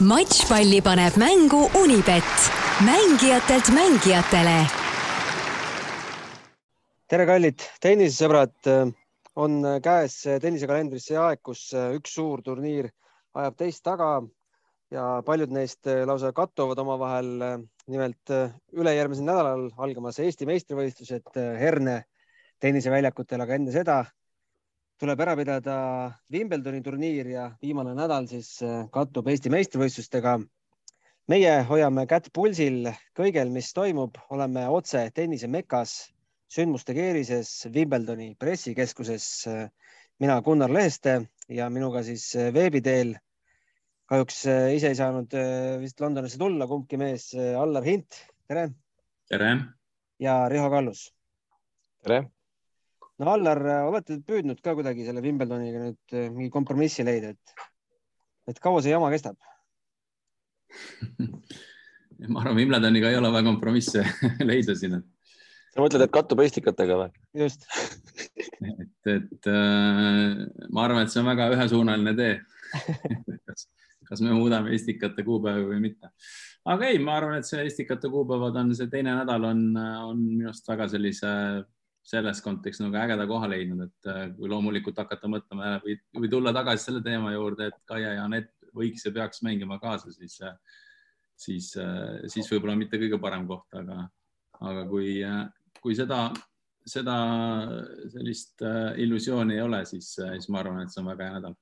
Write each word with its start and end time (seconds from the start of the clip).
matšpalli 0.00 0.80
paneb 0.80 1.16
mängu 1.20 1.66
Unibet, 1.76 2.24
mängijatelt 2.84 3.68
mängijatele. 3.68 4.64
tere, 7.08 7.26
kallid 7.26 7.60
tennisesõbrad. 7.80 8.54
on 9.36 9.60
käes 9.82 10.22
tennisekalendris 10.40 11.04
see 11.04 11.18
aeg, 11.20 11.42
kus 11.42 11.68
üks 11.74 12.14
suur 12.14 12.40
turniir 12.42 12.88
ajab 13.34 13.56
teist 13.56 13.82
taga 13.84 14.22
ja 14.90 15.22
paljud 15.26 15.52
neist 15.52 15.84
lausa 16.06 16.32
kattuvad 16.32 16.78
omavahel. 16.78 17.60
nimelt 17.86 18.32
ülejärgmisel 18.72 19.24
nädalal 19.24 19.68
algamas 19.76 20.18
Eesti 20.18 20.46
meistrivõistlused 20.46 21.36
Herne 21.36 22.04
tenniseväljakutel, 22.60 23.40
aga 23.40 23.54
enne 23.54 23.72
seda 23.72 24.04
tuleb 25.00 25.20
ära 25.24 25.34
pidada 25.38 25.74
Wimbledoni 26.32 26.82
turniir 26.84 27.28
ja 27.32 27.46
viimane 27.62 27.94
nädal 27.96 28.26
siis 28.28 28.58
äh, 28.60 28.84
kattub 28.92 29.28
Eesti 29.32 29.48
meistrivõistlustega. 29.52 30.40
meie 31.30 31.52
hoiame 31.68 32.04
kätt 32.10 32.26
pulsil 32.34 32.90
kõigel, 33.16 33.52
mis 33.54 33.70
toimub, 33.72 34.18
oleme 34.34 34.66
otse 34.68 35.06
tennise 35.14 35.48
mekas, 35.48 36.10
sündmuste 36.52 36.92
keerises 36.94 37.66
Wimbledoni 37.72 38.34
pressikeskuses. 38.38 39.46
mina 40.20 40.40
Gunnar 40.42 40.70
Leheste 40.70 41.30
ja 41.48 41.70
minuga 41.70 42.02
siis 42.02 42.34
äh, 42.36 42.52
veebi 42.52 42.80
teel. 42.80 43.14
kahjuks 44.04 44.46
äh, 44.46 44.74
ise 44.74 44.88
ei 44.88 44.98
saanud 44.98 45.32
vist 45.80 46.00
Londonisse 46.00 46.38
tulla, 46.38 46.66
kumbki 46.66 46.96
mees, 46.96 47.32
Allar 47.34 47.84
Hint, 47.84 48.20
tere. 48.46 48.68
tere. 49.28 49.56
ja 50.18 50.48
Riho 50.48 50.68
Kallus. 50.70 51.08
tere 52.04 52.26
no 53.20 53.34
Allar, 53.34 53.60
olete 53.90 54.18
püüdnud 54.26 54.60
ka 54.64 54.74
kuidagi 54.78 55.04
selle 55.06 55.22
Wimbledoniga 55.24 55.84
nüüd 55.84 56.16
eh, 56.16 56.28
mingi 56.32 56.50
kompromissi 56.52 57.04
leida, 57.06 57.34
et, 57.34 57.64
et 58.50 58.60
kaua 58.62 58.82
see 58.84 58.94
jama 58.94 59.10
kestab 59.12 59.36
ma 62.32 62.42
arvan, 62.42 62.56
Wimbledoniga 62.58 63.10
ei 63.10 63.18
ole 63.20 63.32
vaja 63.32 63.48
kompromisse 63.48 64.04
leida 64.50 64.76
siin. 64.78 65.00
sa 65.74 65.82
mõtled, 65.82 66.06
et 66.06 66.14
kattub 66.14 66.42
Estikatega 66.44 67.00
või? 67.02 67.10
just 67.44 67.66
et, 68.70 69.12
et 69.16 69.50
äh, 69.50 70.46
ma 70.70 70.86
arvan, 70.86 71.04
et 71.04 71.12
see 71.12 71.22
on 71.22 71.28
väga 71.30 71.50
ühesuunaline 71.56 72.16
tee 72.18 72.34
kas, 73.48 73.66
kas 74.08 74.22
me 74.24 74.32
muudame 74.36 74.72
Estikate 74.76 75.26
kuupäevi 75.26 75.66
või 75.74 75.82
mitte. 75.90 76.12
aga 76.64 76.88
ei, 76.88 77.02
ma 77.02 77.18
arvan, 77.18 77.40
et 77.40 77.48
see 77.48 77.66
Estikate 77.66 78.08
kuupäevad 78.12 78.56
on, 78.62 78.72
see 78.78 78.88
teine 78.92 79.18
nädal 79.18 79.44
on, 79.50 79.66
on 79.76 80.24
minu 80.24 80.48
arust 80.50 80.72
väga 80.72 80.88
sellise 80.94 81.34
selles 82.06 82.40
kontekstis 82.44 82.84
nagu 82.84 82.98
ägeda 83.00 83.26
koha 83.28 83.48
leidnud, 83.50 83.88
et 83.88 84.10
äh, 84.10 84.22
kui 84.36 84.48
loomulikult 84.50 84.98
hakata 85.02 85.28
mõtlema 85.30 85.76
või, 85.84 85.96
või 86.16 86.30
tulla 86.32 86.52
tagasi 86.56 86.88
selle 86.88 87.02
teema 87.04 87.32
juurde, 87.34 87.70
et 87.70 87.80
Kaia 87.88 88.14
ja 88.16 88.26
Anett 88.26 88.52
võiks 88.76 89.04
ja 89.04 89.12
peaks 89.14 89.42
mängima 89.46 89.80
kaasa, 89.82 90.12
siis, 90.14 90.38
äh, 90.46 90.56
siis, 91.36 91.72
äh, 91.80 92.22
siis 92.32 92.48
võib-olla 92.52 92.78
mitte 92.78 93.00
kõige 93.00 93.20
parem 93.20 93.46
koht, 93.50 93.68
aga, 93.76 94.06
aga 94.60 94.84
kui, 94.88 95.18
kui 95.80 95.96
seda, 95.98 96.28
seda 96.88 97.16
sellist 98.12 98.64
illusiooni 99.00 99.58
ei 99.58 99.64
ole, 99.64 99.82
siis, 99.88 100.14
siis 100.16 100.48
ma 100.48 100.62
arvan, 100.62 100.84
et 100.84 100.94
see 100.94 101.02
on 101.02 101.12
väga 101.12 101.28
hea 101.28 101.36
nädal. 101.36 101.58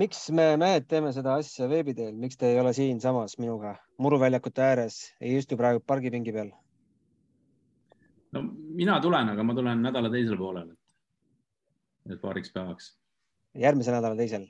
miks 0.00 0.24
me 0.32 0.54
mehed 0.56 0.86
teeme 0.88 1.12
seda 1.12 1.36
asja 1.42 1.68
veebi 1.68 1.92
teel, 1.98 2.16
miks 2.16 2.40
te 2.40 2.52
ei 2.54 2.60
ole 2.60 2.72
siinsamas 2.72 3.36
minuga 3.42 3.76
muruväljakute 4.00 4.64
ääres, 4.64 5.02
ei 5.20 5.36
istu 5.36 5.60
praegu 5.60 5.82
pargipingi 5.84 6.32
peal? 6.32 6.52
No 8.34 8.42
mina 8.78 9.00
tulen, 9.02 9.32
aga 9.34 9.44
ma 9.46 9.56
tulen 9.56 9.82
nädala 9.84 10.10
teisel 10.12 10.38
poolel, 10.38 10.70
et, 12.08 12.18
paariks 12.22 12.52
päevaks. 12.54 12.90
järgmise 13.58 13.94
nädala 13.94 14.18
teisel? 14.18 14.46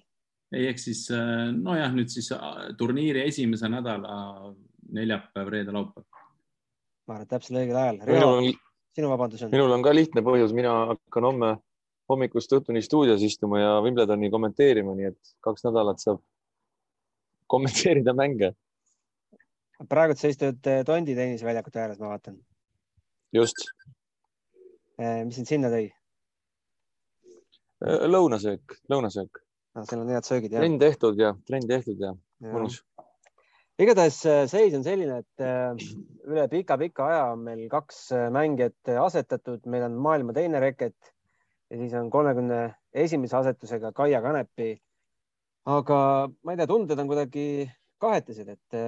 ei, 0.52 0.66
ehk 0.72 0.82
siis 0.82 1.06
äh, 1.14 1.48
nojah, 1.56 1.92
nüüd 1.96 2.12
siis 2.12 2.30
äh, 2.36 2.70
turniiri 2.78 3.24
esimese 3.28 3.70
nädala 3.72 4.52
neljapäev, 4.90 5.52
reede, 5.54 5.74
laupäev. 5.76 6.06
ma 7.06 7.16
arvan, 7.16 7.26
et 7.26 7.32
täpselt 7.32 7.60
õigel 7.62 7.78
ajal. 7.80 8.00
Riho, 8.08 8.30
sinu 8.96 9.12
vabandus 9.12 9.44
on? 9.46 9.54
minul 9.54 9.76
on 9.76 9.86
ka 9.86 9.94
lihtne 9.94 10.24
põhjus, 10.26 10.54
mina 10.56 10.74
hakkan 10.94 11.28
homme 11.30 11.54
hommikust 12.10 12.52
õhtuni 12.56 12.82
stuudios 12.82 13.22
istuma 13.22 13.60
ja 13.62 13.76
Wimbledoni 13.84 14.32
kommenteerima, 14.32 14.96
nii 14.98 15.12
et 15.12 15.36
kaks 15.46 15.64
nädalat 15.68 16.02
saab 16.02 16.20
kommenteerida 17.50 18.14
mänge. 18.18 18.52
praegu 19.88 20.18
sa 20.18 20.28
istud 20.28 20.66
äh, 20.68 20.84
Tondi 20.86 21.14
tenniseväljakute 21.16 21.80
ääres, 21.80 22.02
ma 22.02 22.10
vaatan 22.12 22.36
just. 23.34 23.70
Eh, 25.00 25.22
mis 25.24 25.38
sind 25.38 25.48
sinna 25.48 25.70
tõi? 25.72 25.86
Eh, 27.80 28.02
lõunasöök, 28.10 28.76
lõunasöök 28.92 29.40
no,. 29.40 29.84
seal 29.86 30.02
on 30.02 30.10
head 30.12 30.26
söögid. 30.26 30.52
trenn 30.52 30.80
tehtud 30.80 31.20
ja 31.20 31.32
trenn 31.48 31.68
tehtud 31.68 32.00
ja, 32.02 32.10
ja. 32.42 32.50
mõnus. 32.52 32.80
igatahes 33.80 34.18
eh, 34.28 34.42
seis 34.50 34.74
on 34.76 34.84
selline, 34.84 35.22
et 35.22 35.44
üle 36.28 36.44
pika-pika 36.52 37.06
aja 37.06 37.22
on 37.32 37.46
meil 37.46 37.64
kaks 37.72 38.10
mängijat 38.34 38.92
asetatud, 39.06 39.64
meil 39.72 39.86
on 39.88 39.96
maailma 40.04 40.36
teine 40.36 40.60
reket 40.60 41.14
ja 41.70 41.80
siis 41.80 41.94
on 41.96 42.10
kolmekümne 42.12 42.60
esimese 42.92 43.38
asetusega 43.38 43.94
Kaia 43.96 44.20
Kanepi. 44.20 44.74
aga 45.70 46.02
ma 46.42 46.52
ei 46.52 46.60
tea, 46.60 46.68
tunded 46.68 46.98
on 46.98 47.08
kuidagi 47.08 47.46
kahetised, 48.00 48.48
et 48.48 48.78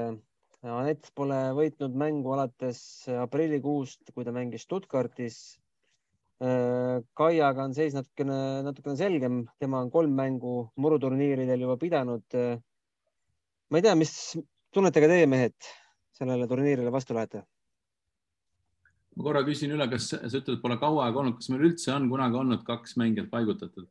Anett 0.63 1.09
pole 1.19 1.37
võitnud 1.59 1.95
mängu 1.99 2.37
alates 2.37 3.09
aprillikuust, 3.19 4.13
kui 4.15 4.23
ta 4.23 4.31
mängis 4.35 4.63
Stuttgartis. 4.63 5.39
Äh, 6.43 7.03
Kaiaga 7.19 7.65
on 7.67 7.75
seis 7.75 7.97
natukene, 7.97 8.37
natukene 8.63 8.95
selgem, 8.99 9.41
tema 9.59 9.81
on 9.83 9.91
kolm 9.91 10.15
mängu 10.15 10.69
muruturniiridel 10.79 11.65
juba 11.67 11.75
pidanud. 11.81 12.37
Ma 13.71 13.81
ei 13.81 13.87
tea, 13.89 13.95
mis 13.99 14.13
tunnetega 14.75 15.09
teie 15.11 15.27
mehed 15.27 15.57
sellele 16.15 16.47
turniirile 16.47 16.93
vastu 16.95 17.19
lähete? 17.19 17.43
ma 19.13 19.27
korra 19.27 19.43
küsin 19.45 19.75
üle, 19.75 19.85
kas 19.93 20.07
sa 20.15 20.21
ütled, 20.25 20.63
pole 20.63 20.79
kaua 20.81 21.03
aega 21.05 21.19
olnud, 21.21 21.35
kas 21.37 21.51
meil 21.53 21.67
üldse 21.67 21.91
on 21.93 22.07
kunagi 22.09 22.39
olnud 22.39 22.63
kaks 22.65 22.95
mängijat 23.01 23.29
paigutatud? 23.35 23.91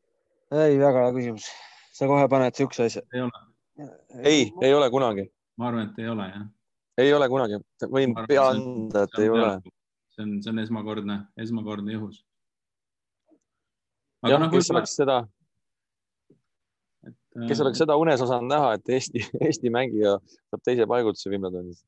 ei, 0.49 0.79
väga 0.81 1.03
hea 1.03 1.11
küsimus. 1.19 1.51
sa 1.93 2.07
kohe 2.09 2.25
paned 2.31 2.57
siukse 2.57 2.87
asja. 2.87 3.03
ei 3.13 3.21
ole? 3.27 3.43
ei, 4.23 4.47
ei 4.65 4.73
ole 4.73 4.89
kunagi. 4.89 5.27
ma 5.61 5.69
arvan, 5.69 5.91
et 5.91 6.01
ei 6.01 6.09
ole 6.09 6.25
jah 6.31 6.49
ei 6.99 7.13
ole 7.15 7.27
kunagi, 7.31 7.59
võin 7.91 8.15
pea 8.27 8.47
anda, 8.51 9.05
et 9.07 9.19
ei 9.21 9.29
ole. 9.31 9.51
see 10.15 10.25
on, 10.25 10.33
see 10.43 10.51
on 10.51 10.63
esmakordne, 10.63 11.19
esmakordne 11.39 11.95
juhus. 11.95 12.23
jah 14.27 14.41
no,, 14.41 14.49
kes 14.53 14.71
oleks 14.73 14.95
seda, 14.99 15.21
kes 17.47 17.57
äh, 17.57 17.63
oleks 17.65 17.83
seda 17.83 17.97
unes 17.99 18.23
osanud 18.25 18.51
näha, 18.51 18.73
et 18.77 18.95
Eesti, 18.97 19.23
Eesti 19.47 19.73
mängija 19.73 20.17
saab 20.49 20.65
teise 20.67 20.87
paigutuse 20.89 21.31
Wimbledonis 21.33 21.83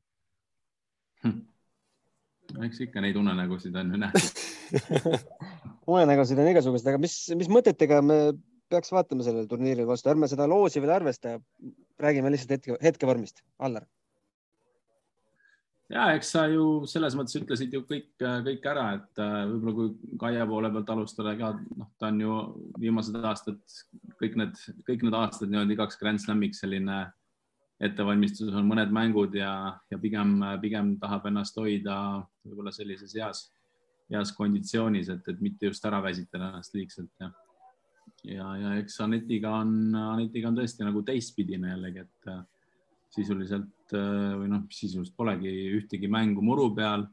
hm.? 1.24 1.42
eks 2.66 2.80
ikka 2.88 3.04
neid 3.04 3.18
unenägusid 3.20 3.76
on 3.80 3.92
ju 3.94 4.02
nähtud 4.06 4.42
unenägusid 5.94 6.40
on 6.40 6.50
igasuguseid, 6.54 6.94
aga 6.94 7.02
mis, 7.02 7.18
mis 7.36 7.50
mõtetega 7.52 8.00
me 8.04 8.18
peaks 8.72 8.90
vaatama 8.94 9.22
sellele 9.26 9.46
turniirile 9.46 9.84
vastu, 9.86 10.08
ärme 10.10 10.26
seda 10.30 10.46
loosi 10.48 10.80
veel 10.80 10.94
arvesta. 10.94 11.36
räägime 12.00 12.30
lihtsalt 12.32 12.54
hetke, 12.56 12.76
hetkevormist. 12.82 13.42
Allar 13.60 13.84
ja 15.94 16.06
eks 16.16 16.32
sa 16.34 16.44
ju 16.50 16.84
selles 16.90 17.14
mõttes 17.18 17.38
ütlesid 17.38 17.74
ju 17.74 17.82
kõik, 17.88 18.12
kõik 18.18 18.68
ära, 18.70 18.86
et 18.98 19.22
äh, 19.22 19.34
võib-olla 19.50 19.74
kui 19.78 20.16
Kaia 20.20 20.46
poole 20.50 20.70
pealt 20.74 20.94
alustada 20.94 21.34
ka, 21.38 21.52
noh, 21.78 21.90
ta 22.00 22.10
on 22.10 22.22
ju 22.22 22.38
viimased 22.82 23.18
aastad, 23.22 23.60
kõik 24.20 24.38
need, 24.40 24.58
kõik 24.88 25.04
need 25.06 25.18
aastad 25.18 25.52
niimoodi 25.52 25.76
igaks 25.76 26.00
Grand 26.00 26.22
Slamiks 26.22 26.64
selline 26.64 27.04
ettevalmistus 27.84 28.54
on 28.54 28.68
mõned 28.68 28.92
mängud 28.94 29.34
ja, 29.36 29.74
ja 29.90 29.98
pigem, 30.00 30.38
pigem 30.62 30.94
tahab 31.02 31.26
ennast 31.30 31.56
hoida 31.58 31.96
võib-olla 32.44 32.72
sellises 32.74 33.16
heas, 33.18 33.48
heas 34.12 34.30
konditsioonis, 34.36 35.10
et, 35.14 35.26
et 35.30 35.42
mitte 35.42 35.70
just 35.70 35.84
ära 35.86 36.00
väsitada 36.04 36.52
ennast 36.52 36.76
liigselt 36.76 37.10
ja 37.22 37.32
ja, 38.24 38.46
ja 38.56 38.74
eks 38.80 38.96
Anetiga 39.04 39.58
on, 39.60 39.94
Anetiga 39.98 40.48
on 40.48 40.58
tõesti 40.58 40.86
nagu 40.86 41.02
teistpidine 41.04 41.74
jällegi, 41.74 42.04
et 42.04 42.30
sisuliselt 43.14 43.94
äh, 43.94 44.34
või 44.38 44.50
noh, 44.50 44.64
sisuliselt 44.72 45.16
polegi 45.16 45.52
ühtegi 45.78 46.10
mängu 46.10 46.44
muru 46.44 46.70
peal. 46.76 47.06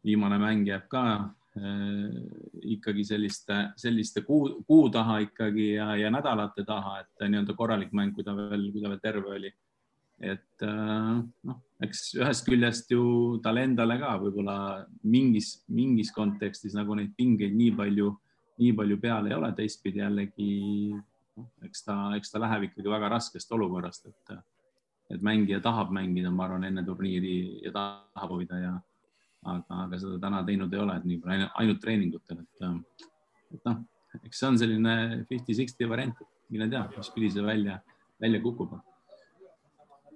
viimane 0.00 0.38
mäng 0.40 0.64
jääb 0.64 0.86
ka 0.88 1.02
äh, 1.60 2.20
ikkagi 2.72 3.04
selliste, 3.04 3.56
selliste 3.76 4.22
kuu, 4.24 4.62
kuu 4.64 4.88
taha 4.90 5.18
ikkagi 5.26 5.74
ja, 5.74 5.90
ja 5.96 6.10
nädalate 6.10 6.64
taha, 6.64 7.00
et 7.02 7.26
nii-öelda 7.26 7.56
korralik 7.56 7.92
mäng, 7.92 8.14
kui 8.16 8.24
ta 8.24 8.32
veel, 8.36 8.70
kui 8.72 8.80
ta 8.80 8.88
veel 8.88 9.02
terve 9.02 9.34
oli. 9.36 9.52
et 10.20 10.64
äh, 10.64 11.20
noh, 11.48 11.60
eks 11.80 12.14
ühest 12.20 12.44
küljest 12.48 12.90
ju 12.92 13.02
talle 13.44 13.64
endale 13.64 13.98
ka 14.00 14.16
võib-olla 14.20 14.86
mingis, 15.02 15.62
mingis 15.68 16.12
kontekstis 16.12 16.74
nagu 16.76 16.96
neid 16.96 17.14
pingeid 17.16 17.56
nii 17.56 17.72
palju, 17.76 18.10
nii 18.60 18.74
palju 18.76 18.98
peal 19.00 19.28
ei 19.28 19.36
ole, 19.36 19.52
teistpidi 19.56 20.02
jällegi 20.02 20.50
noh, 20.92 21.48
eks 21.64 21.84
ta, 21.84 21.96
eks 22.16 22.32
ta 22.32 22.40
läheb 22.40 22.68
ikkagi 22.68 22.92
väga 22.92 23.08
raskest 23.16 23.52
olukorrast, 23.56 24.08
et 24.12 24.34
et 25.10 25.22
mängija 25.26 25.60
tahab 25.64 25.90
mängida, 25.94 26.30
ma 26.30 26.46
arvan, 26.46 26.64
enne 26.68 26.84
turniiri 26.86 27.34
ja 27.64 27.72
tahab 27.74 28.34
hoida 28.36 28.58
ja 28.60 28.74
aga, 29.44 29.82
aga 29.84 29.98
seda 30.00 30.18
täna 30.22 30.42
teinud 30.46 30.74
ei 30.74 30.82
ole, 30.82 30.96
et 30.96 31.06
nii 31.08 31.20
palju 31.24 31.48
ainult 31.62 31.80
treeningutel, 31.82 32.42
et, 32.44 32.66
et 33.56 33.68
noh, 33.68 33.80
eks 34.24 34.42
see 34.42 34.48
on 34.48 34.58
selline 34.60 34.94
fifty-sixty 35.30 35.88
variant, 35.90 36.24
mine 36.52 36.68
tea, 36.70 36.84
mis 36.96 37.12
pidi 37.14 37.30
see 37.34 37.44
välja, 37.46 37.78
välja 38.20 38.42
kukub. 38.44 38.76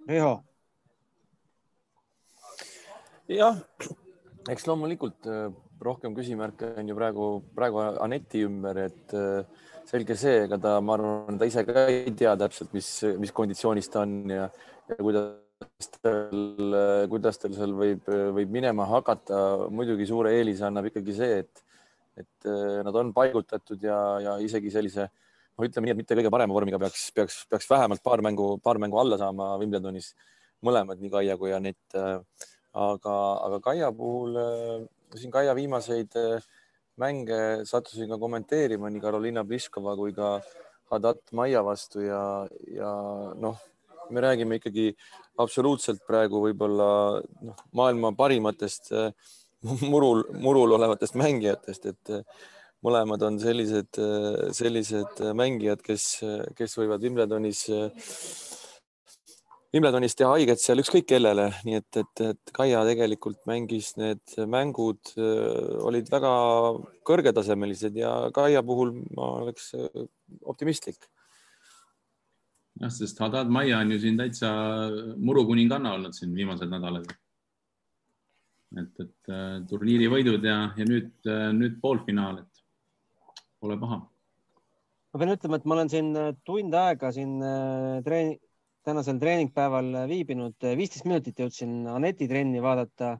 Riho. 0.08 0.32
jah, 3.32 3.60
eks 4.52 4.66
loomulikult 4.68 5.30
äh, 5.32 5.48
rohkem 5.84 6.14
küsimärke 6.16 6.72
on 6.80 6.88
ju 6.90 6.96
praegu, 6.96 7.28
praegu 7.56 7.80
Aneti 8.02 8.44
ümber, 8.46 8.80
et 8.88 9.14
äh, 9.16 9.64
selge 9.88 10.16
see, 10.18 10.44
ega 10.46 10.58
ta, 10.60 10.76
ma 10.84 10.96
arvan, 10.96 11.38
ta 11.40 11.48
ise 11.48 11.64
ka 11.66 11.86
ei 11.92 12.12
tea 12.16 12.34
täpselt, 12.40 12.72
mis, 12.76 12.90
mis 13.20 13.32
konditsioonis 13.36 13.90
ta 13.92 14.04
on 14.04 14.14
ja, 14.32 14.48
ja 14.90 14.98
kuidas 14.98 15.90
tal, 16.00 16.78
kuidas 17.12 17.40
tal 17.40 17.56
seal 17.56 17.74
võib, 17.76 18.08
võib 18.38 18.54
minema 18.54 18.88
hakata. 18.90 19.68
muidugi 19.74 20.08
suure 20.08 20.34
eelise 20.38 20.66
annab 20.68 20.88
ikkagi 20.90 21.16
see, 21.16 21.42
et, 21.44 21.64
et 22.24 22.48
äh, 22.48 22.80
nad 22.86 22.96
on 23.00 23.12
paigutatud 23.16 23.84
ja, 23.84 23.98
ja 24.24 24.38
isegi 24.44 24.72
sellise, 24.72 25.08
no 25.54 25.68
ütleme 25.68 25.88
nii, 25.90 25.96
et 25.96 26.02
mitte 26.02 26.18
kõige 26.18 26.32
parema 26.34 26.56
vormiga 26.56 26.80
peaks, 26.82 27.10
peaks, 27.14 27.42
peaks 27.50 27.70
vähemalt 27.70 28.02
paar 28.04 28.24
mängu, 28.24 28.54
paar 28.64 28.80
mängu 28.82 28.98
alla 29.02 29.20
saama 29.20 29.54
Wimbledonis 29.60 30.14
mõlemad, 30.64 31.00
nii 31.00 31.12
Kaia 31.12 31.36
kui 31.36 31.52
Anett. 31.52 31.98
aga, 32.74 33.14
aga 33.46 33.60
Kaia 33.62 33.92
puhul, 33.94 34.38
siin 35.18 35.32
Kaia 35.34 35.54
viimaseid 35.56 36.16
äh, 36.18 36.44
mänge 37.00 37.64
sattusin 37.68 38.10
ka 38.12 38.18
kommenteerima 38.20 38.90
nii 38.90 39.02
Karoliina 39.02 39.44
Pliskova 39.46 39.96
kui 39.98 40.14
ka 40.16 40.38
Hadat 40.92 41.32
Maia 41.32 41.62
vastu 41.64 42.04
ja, 42.04 42.22
ja 42.70 42.90
noh, 43.40 43.60
me 44.10 44.24
räägime 44.24 44.60
ikkagi 44.60 44.90
absoluutselt 45.40 46.04
praegu 46.06 46.42
võib-olla 46.44 46.88
noh, 47.42 47.62
maailma 47.72 48.14
parimatest 48.16 48.92
äh, 48.92 49.12
murul, 49.92 50.26
murul 50.38 50.76
olevatest 50.76 51.16
mängijatest, 51.18 51.88
et 51.94 52.14
äh, 52.14 52.42
mõlemad 52.84 53.22
on 53.24 53.38
sellised, 53.40 53.96
sellised 54.52 55.22
mängijad, 55.32 55.80
kes, 55.80 56.18
kes 56.52 56.74
võivad 56.76 57.00
Wimbledonis 57.00 57.62
Wimbledonis 59.74 60.14
teha 60.14 60.28
haiget 60.36 60.60
seal 60.62 60.78
ükskõik 60.78 61.08
kellele, 61.10 61.48
nii 61.66 61.80
et, 61.80 61.96
et, 61.98 62.20
et 62.22 62.50
Kaia 62.54 62.84
tegelikult 62.86 63.40
mängis 63.50 63.88
need 63.98 64.36
mängud 64.46 65.10
äh, 65.18 65.72
olid 65.82 66.06
väga 66.12 66.30
kõrgetasemelised 67.10 67.98
ja 67.98 68.12
Kaia 68.36 68.62
puhul 68.62 68.92
ma 69.16 69.32
oleks 69.40 69.72
äh, 69.74 70.04
optimistlik. 70.46 71.08
jah, 72.78 72.94
sest 72.94 73.18
Haddad 73.18 73.50
Maia 73.50 73.80
on 73.82 73.90
ju 73.96 73.98
siin 74.04 74.22
täitsa 74.22 74.52
murukuninganna 75.18 75.96
olnud 75.98 76.14
siin 76.14 76.38
viimased 76.38 76.70
nädalad. 76.70 77.10
et, 78.78 78.94
et 79.00 79.34
äh, 79.34 79.58
turniiri 79.66 80.06
võidud 80.14 80.50
ja, 80.52 80.70
ja 80.78 80.86
nüüd, 80.86 81.12
nüüd 81.58 81.82
poolfinaal, 81.82 82.44
et 82.46 82.64
pole 83.58 83.80
paha. 83.82 84.04
ma 85.10 85.18
pean 85.18 85.34
ütlema, 85.34 85.58
et 85.58 85.66
ma 85.66 85.80
olen 85.80 85.94
siin 85.98 86.16
tund 86.46 86.82
aega 86.86 87.10
siin 87.18 87.40
treeni 88.06 88.38
tänasel 88.84 89.18
treeningpäeval 89.20 89.94
viibinud, 90.10 90.56
viisteist 90.76 91.06
minutit 91.08 91.38
jõudsin 91.40 91.86
Aneti 91.88 92.28
trenni 92.28 92.60
vaadata. 92.62 93.16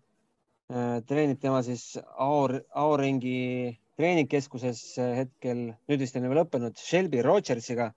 treenib 1.08 1.40
tema 1.40 1.60
siis 1.62 1.98
Aor, 2.24 2.54
Aoringi 2.72 3.72
treeningkeskuses 3.96 4.82
hetkel, 4.98 5.66
nüüd 5.88 6.00
vist 6.00 6.16
on 6.16 6.24
juba 6.26 6.40
lõppenud, 6.40 6.76
Shelby 6.80 7.22
Rogersiga. 7.22 7.92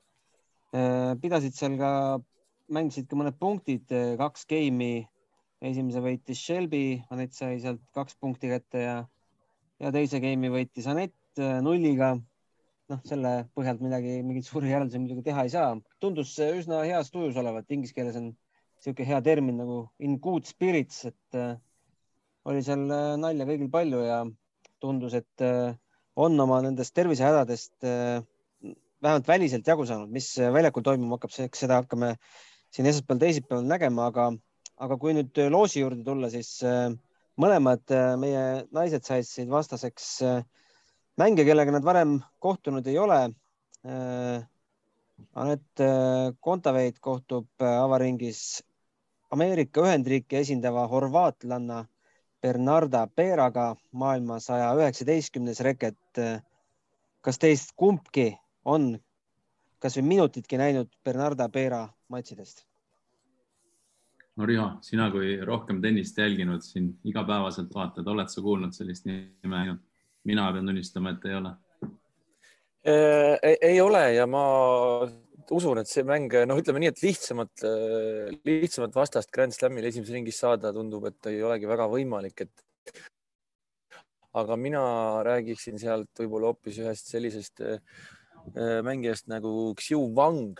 pidasid 1.21 1.55
seal 1.55 1.77
ka, 1.79 1.91
mängisid 2.71 3.07
ka 3.09 3.19
mõned 3.19 3.37
punktid, 3.39 3.93
kaks 4.19 4.45
game'i. 4.45 5.07
esimese 5.61 6.01
võitis 6.05 6.39
Shelby, 6.39 7.01
Anett 7.09 7.33
sai 7.33 7.59
sealt 7.59 7.81
kaks 7.93 8.15
punkti 8.15 8.47
kätte 8.47 8.79
ja, 8.83 8.97
ja 9.79 9.91
teise 9.91 10.19
game'i 10.21 10.51
võitis 10.53 10.87
Anett 10.87 11.41
nulliga 11.63 12.13
noh, 12.15 12.99
selle 13.03 13.47
põhjalt 13.55 13.81
midagi, 13.81 14.21
mingeid 14.23 14.45
suuri 14.45 14.69
järeldusi 14.71 15.01
muidugi 15.01 15.25
teha 15.25 15.43
ei 15.47 15.49
saa. 15.49 15.73
Tundus 16.03 16.33
üsna 16.39 16.83
heas 16.85 17.11
tujus 17.13 17.37
olevat, 17.39 17.67
inglise 17.73 17.95
keeles 17.95 18.17
on 18.19 18.31
niisugune 18.31 19.07
hea 19.09 19.21
termin 19.25 19.57
nagu 19.61 19.79
in 19.99 20.17
good 20.21 20.45
spirits, 20.45 21.05
et 21.09 21.37
äh, 21.37 21.55
oli 22.45 22.63
seal 22.65 22.85
äh, 22.87 23.13
nalja 23.19 23.47
kõigil 23.49 23.71
palju 23.73 24.03
ja 24.05 24.21
tundus, 24.83 25.17
et 25.17 25.45
äh, 25.45 25.73
on 26.17 26.37
oma 26.39 26.61
nendest 26.65 26.93
tervisehädadest 26.97 27.87
äh, 27.87 28.21
vähemalt 29.01 29.27
väliselt 29.27 29.67
jagu 29.67 29.85
saanud, 29.85 30.13
mis 30.13 30.29
väljakul 30.37 30.85
toimuma 30.85 31.17
hakkab, 31.17 31.33
eks 31.45 31.65
seda 31.65 31.81
hakkame 31.81 32.15
siin 32.73 32.89
esmaspäeval, 32.89 33.21
teisipäeval 33.21 33.67
nägema, 33.67 34.07
aga, 34.11 34.31
aga 34.77 34.97
kui 35.01 35.13
nüüd 35.17 35.37
loosi 35.53 35.83
juurde 35.83 36.05
tulla, 36.05 36.29
siis 36.33 36.55
äh, 36.65 36.89
mõlemad 37.41 37.85
äh, 37.93 38.13
meie 38.19 38.43
naised 38.73 39.05
said 39.05 39.49
vastaseks 39.51 40.09
äh, 40.25 40.41
mänge, 41.21 41.45
kellega 41.45 41.73
nad 41.73 41.85
varem 41.85 42.17
kohtunud 42.43 42.87
ei 42.89 42.97
ole. 43.01 43.19
Äh, 43.85 44.45
Anett 45.37 45.79
äh, 45.79 46.33
Kontaveit 46.39 46.99
kohtub 46.99 47.47
äh, 47.61 47.67
avaringis 47.83 48.63
Ameerika 49.31 49.83
Ühendriike 49.83 50.39
esindava 50.39 50.85
horvaatlanna 50.87 51.85
Bernarda 52.41 53.07
Peeraga 53.07 53.75
maailma 53.91 54.39
saja 54.39 54.69
üheksateistkümnes 54.77 55.59
reket. 55.65 55.97
kas 57.21 57.39
teist 57.41 57.73
kumbki 57.75 58.37
on 58.63 58.99
kasvõi 59.83 60.03
minutitki 60.05 60.57
näinud 60.57 60.87
Bernarda 61.03 61.49
Peera 61.49 61.87
matšidest? 62.09 62.63
no 64.37 64.45
Riho, 64.45 64.67
sina 64.85 65.09
kui 65.11 65.35
rohkem 65.45 65.81
tennist 65.81 66.17
jälginud 66.17 66.61
siin 66.61 66.91
igapäevaselt 67.03 67.73
vaatad, 67.73 68.07
oled 68.07 68.29
sa 68.29 68.41
kuulnud 68.41 68.73
sellist 68.73 69.05
nime 69.09 69.79
mina 70.27 70.51
pean 70.53 70.65
tunnistama, 70.65 71.15
et 71.15 71.25
ei 71.25 71.35
ole. 71.39 71.53
Äh, 72.87 73.57
ei 73.61 73.81
ole 73.83 74.13
ja 74.15 74.23
ma 74.31 74.41
usun, 75.51 75.81
et 75.81 75.89
see 75.91 76.05
mäng, 76.07 76.31
noh, 76.47 76.59
ütleme 76.61 76.79
nii, 76.79 76.91
et 76.93 77.01
lihtsamat, 77.03 77.65
äh, 77.67 78.29
lihtsamat 78.47 78.95
vastast 78.95 79.31
Grand 79.35 79.51
Slamil 79.55 79.89
esimeses 79.89 80.15
ringis 80.15 80.39
saada 80.39 80.71
tundub, 80.75 81.09
et 81.09 81.27
ei 81.27 81.41
olegi 81.43 81.67
väga 81.67 81.87
võimalik, 81.91 82.45
et 82.45 82.95
aga 84.39 84.55
mina 84.59 84.83
räägiksin 85.27 85.81
sealt 85.81 86.21
võib-olla 86.21 86.53
hoopis 86.53 86.79
ühest 86.83 87.11
sellisest 87.11 87.63
äh, 87.65 87.99
mängijast 88.87 89.27
nagu 89.31 89.73
Xiu 89.75 90.05
Wang, 90.15 90.55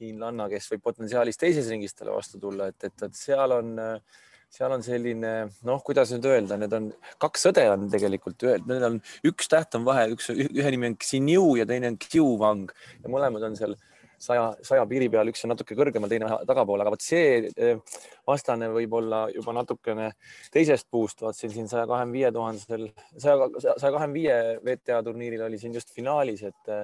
hiinlanna, 0.00 0.48
kes 0.50 0.72
võib 0.72 0.82
potentsiaalis 0.88 1.38
teises 1.38 1.70
ringis 1.70 1.94
talle 1.94 2.16
vastu 2.16 2.40
tulla, 2.42 2.70
et, 2.72 2.82
et, 2.88 3.06
et 3.06 3.14
seal 3.14 3.54
on 3.60 3.76
äh, 3.78 4.20
seal 4.50 4.72
on 4.74 4.82
selline 4.82 5.34
noh, 5.66 5.82
kuidas 5.86 6.10
nüüd 6.14 6.26
öelda, 6.26 6.58
need 6.58 6.72
on 6.74 6.88
kaks 7.22 7.46
õde 7.52 7.66
on 7.70 7.86
tegelikult, 7.92 8.42
need 8.66 8.86
on 8.86 8.98
üks 9.30 9.50
täht 9.50 9.76
on 9.78 9.86
vahe, 9.86 10.08
üks, 10.16 10.30
ühe 10.34 10.72
nimi 10.74 10.90
on 10.90 10.98
Xinyu 11.00 11.44
ja 11.60 11.68
teine 11.70 11.92
on 11.92 12.00
Qiuwang 12.02 12.74
ja 13.00 13.12
mõlemad 13.12 13.46
on 13.46 13.58
seal 13.58 13.76
saja, 14.20 14.48
saja 14.66 14.86
piiri 14.90 15.08
peal, 15.12 15.30
üks 15.32 15.44
on 15.46 15.52
natuke 15.54 15.76
kõrgemal, 15.78 16.10
teine 16.12 16.28
tagapool, 16.48 16.82
aga 16.82 16.92
vot 16.94 17.04
see 17.04 17.50
eh, 17.50 18.00
vastane 18.28 18.70
võib 18.74 18.96
olla 19.00 19.22
juba 19.32 19.54
natukene 19.56 20.10
teisest 20.54 20.88
puust, 20.92 21.22
vaatasin 21.24 21.54
siin 21.54 21.70
saja 21.70 21.86
kahekümne 21.90 22.18
viie 22.18 22.32
tuhandesel, 22.34 22.88
saja, 23.16 23.48
saja 23.62 23.92
kahekümne 23.94 24.18
viie 24.18 24.40
WTA 24.64 25.00
turniiril 25.06 25.46
oli 25.46 25.60
siin 25.62 25.76
just 25.76 25.94
finaalis, 25.94 26.44
et, 26.50 26.74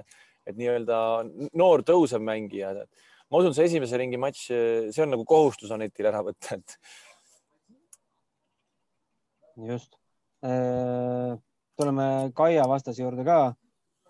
et 0.46 0.56
nii-öelda 0.56 1.00
noor 1.58 1.85
tõusev 1.87 2.23
mängija. 2.25 2.73
ma 3.30 3.42
usun, 3.42 3.54
see 3.56 3.68
esimese 3.68 3.99
ringi 4.00 4.20
matš, 4.23 4.46
see 4.94 5.04
on 5.04 5.12
nagu 5.16 5.26
kohustus 5.28 5.75
Anetile 5.75 6.12
ära 6.12 6.23
võtta, 6.25 6.56
et 6.56 6.78
just. 9.64 9.96
Äh, 10.44 11.38
tuleme 11.76 12.32
Kaia 12.34 12.68
vastase 12.68 13.02
juurde 13.02 13.25
ka. 13.25 13.54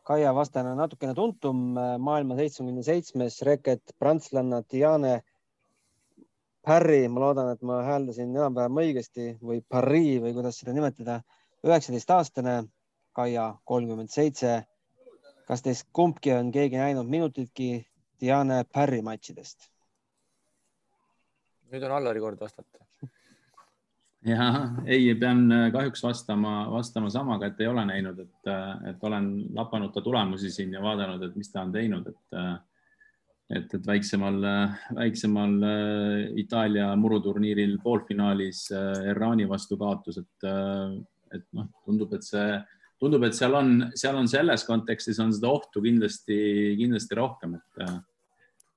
Kaia 0.06 0.34
vastane 0.34 0.70
on 0.70 0.78
natukene 0.78 1.14
tuntum, 1.14 1.76
äh, 1.78 1.96
maailma 1.98 2.36
seitsmekümne 2.38 2.82
seitsmes 2.82 3.40
reket, 3.42 3.82
prantslanna 3.98 4.62
Diane 4.72 5.20
Parry, 6.66 7.06
ma 7.08 7.20
loodan, 7.22 7.52
et 7.54 7.62
ma 7.62 7.80
hääldasin 7.86 8.32
enam-vähem 8.34 8.80
õigesti 8.82 9.26
või 9.42 9.60
Parry 9.68 10.18
või 10.22 10.34
kuidas 10.34 10.58
seda 10.58 10.74
nimetada. 10.74 11.20
üheksateist 11.66 12.10
aastane, 12.10 12.56
Kaia 13.12 13.54
kolmkümmend 13.64 14.10
seitse. 14.10 14.64
kas 15.46 15.62
teist 15.62 15.86
kumbki 15.92 16.32
on 16.34 16.50
keegi 16.50 16.76
näinud 16.76 17.06
minutitki 17.06 17.86
Diane 18.20 18.64
Parry 18.64 19.02
matšidest? 19.02 19.70
nüüd 21.70 21.82
on 21.82 21.92
Allari 21.92 22.20
kord 22.20 22.40
vastata 22.40 22.86
ja 24.26 24.47
ei, 24.87 25.14
pean 25.21 25.47
äh, 25.52 25.66
kahjuks 25.75 26.02
vastama, 26.04 26.54
vastama 26.73 27.11
samaga, 27.12 27.50
et 27.50 27.61
ei 27.62 27.71
ole 27.71 27.85
näinud, 27.88 28.18
et, 28.25 28.49
äh, 28.50 28.88
et 28.92 29.04
olen 29.06 29.28
lapanud 29.54 29.92
ta 29.95 30.02
tulemusi 30.04 30.50
siin 30.52 30.75
ja 30.75 30.83
vaadanud, 30.83 31.23
et 31.23 31.37
mis 31.38 31.52
ta 31.52 31.62
on 31.66 31.75
teinud, 31.75 32.09
et 32.12 32.40
äh, 32.40 32.56
et, 33.47 33.75
et 33.76 33.85
väiksemal, 33.87 34.40
väiksemal 34.97 35.52
Itaalia 36.42 36.88
muruturniiril 36.99 37.76
poolfinaalis 37.78 38.64
Iraani 39.12 39.45
vastu 39.47 39.78
kaotus, 39.78 40.18
et, 40.18 40.47
et 41.30 41.45
noh, 41.54 41.68
tundub, 41.87 42.16
et 42.18 42.26
see, 42.26 42.56
tundub, 42.99 43.23
et 43.23 43.38
seal 43.38 43.54
on, 43.54 43.71
seal 43.95 44.18
on 44.18 44.26
selles 44.26 44.66
kontekstis 44.66 45.23
on 45.23 45.30
seda 45.30 45.52
ohtu 45.54 45.85
kindlasti, 45.85 46.40
kindlasti 46.80 47.21
rohkem, 47.21 47.54
et 47.54 47.87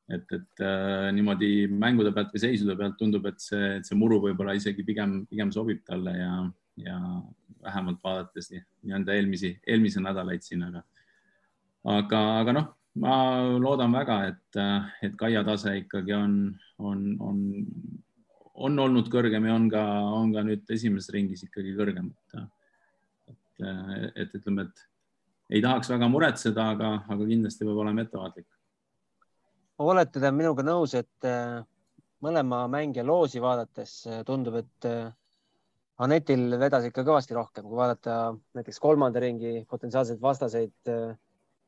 et, 0.10 0.32
et 0.36 0.64
äh, 0.66 1.10
niimoodi 1.16 1.68
mängude 1.72 2.12
pealt 2.16 2.34
või 2.34 2.42
seisude 2.42 2.76
pealt 2.80 2.98
tundub, 3.00 3.28
et 3.30 3.40
see, 3.44 3.78
see 3.86 3.98
muru 3.98 4.20
võib-olla 4.24 4.56
isegi 4.58 4.86
pigem, 4.88 5.22
pigem 5.30 5.54
sobib 5.54 5.84
talle 5.88 6.16
ja, 6.18 6.34
ja 6.82 6.98
vähemalt 7.64 8.02
vaadates 8.04 8.52
nii-öelda 8.54 9.16
eelmisi, 9.18 9.54
eelmisi 9.68 10.02
nädalaid 10.04 10.46
siin, 10.46 10.66
aga, 10.70 10.84
aga, 11.98 12.22
aga 12.42 12.56
noh, 12.58 12.68
ma 13.04 13.16
loodan 13.62 13.94
väga, 13.94 14.20
et, 14.32 14.62
et 15.06 15.18
Kaia 15.20 15.44
tase 15.48 15.76
ikkagi 15.84 16.16
on, 16.18 16.36
on, 16.80 17.04
on, 17.24 17.42
on 18.68 18.86
olnud 18.86 19.10
kõrgem 19.14 19.46
ja 19.48 19.56
on 19.56 19.68
ka, 19.72 19.84
on 20.20 20.34
ka 20.36 20.46
nüüd 20.48 20.72
esimeses 20.74 21.14
ringis 21.16 21.46
ikkagi 21.48 21.76
kõrgem. 21.78 22.10
et, 22.10 22.40
et, 23.30 23.68
et 24.24 24.40
ütleme, 24.40 24.66
et 24.66 24.88
ei 25.58 25.62
tahaks 25.66 25.90
väga 25.92 26.10
muretseda, 26.12 26.72
aga, 26.76 26.94
aga 27.10 27.28
kindlasti 27.28 27.66
peab 27.68 27.84
olema 27.84 28.06
ettevaatlik. 28.06 28.48
Olete 29.80 30.20
te 30.20 30.32
minuga 30.36 30.66
nõus, 30.66 30.94
et 30.98 31.28
mõlema 32.26 32.66
mängija 32.68 33.06
loosi 33.08 33.40
vaadates 33.40 34.02
tundub, 34.28 34.60
et 34.60 34.90
Anetil 36.00 36.54
vedas 36.56 36.86
ikka 36.88 37.04
kõvasti 37.04 37.36
rohkem, 37.36 37.66
kui 37.68 37.76
vaadata 37.76 38.34
näiteks 38.56 38.80
kolmanda 38.80 39.20
ringi 39.20 39.66
potentsiaalseid 39.68 40.22
vastaseid. 40.24 40.92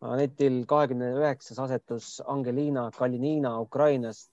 Anetil 0.02 0.62
kahekümne 0.66 1.10
üheksas 1.18 1.60
asetus 1.60 2.14
Angelina 2.32 2.86
Kalinina 2.96 3.58
Ukrainast 3.62 4.32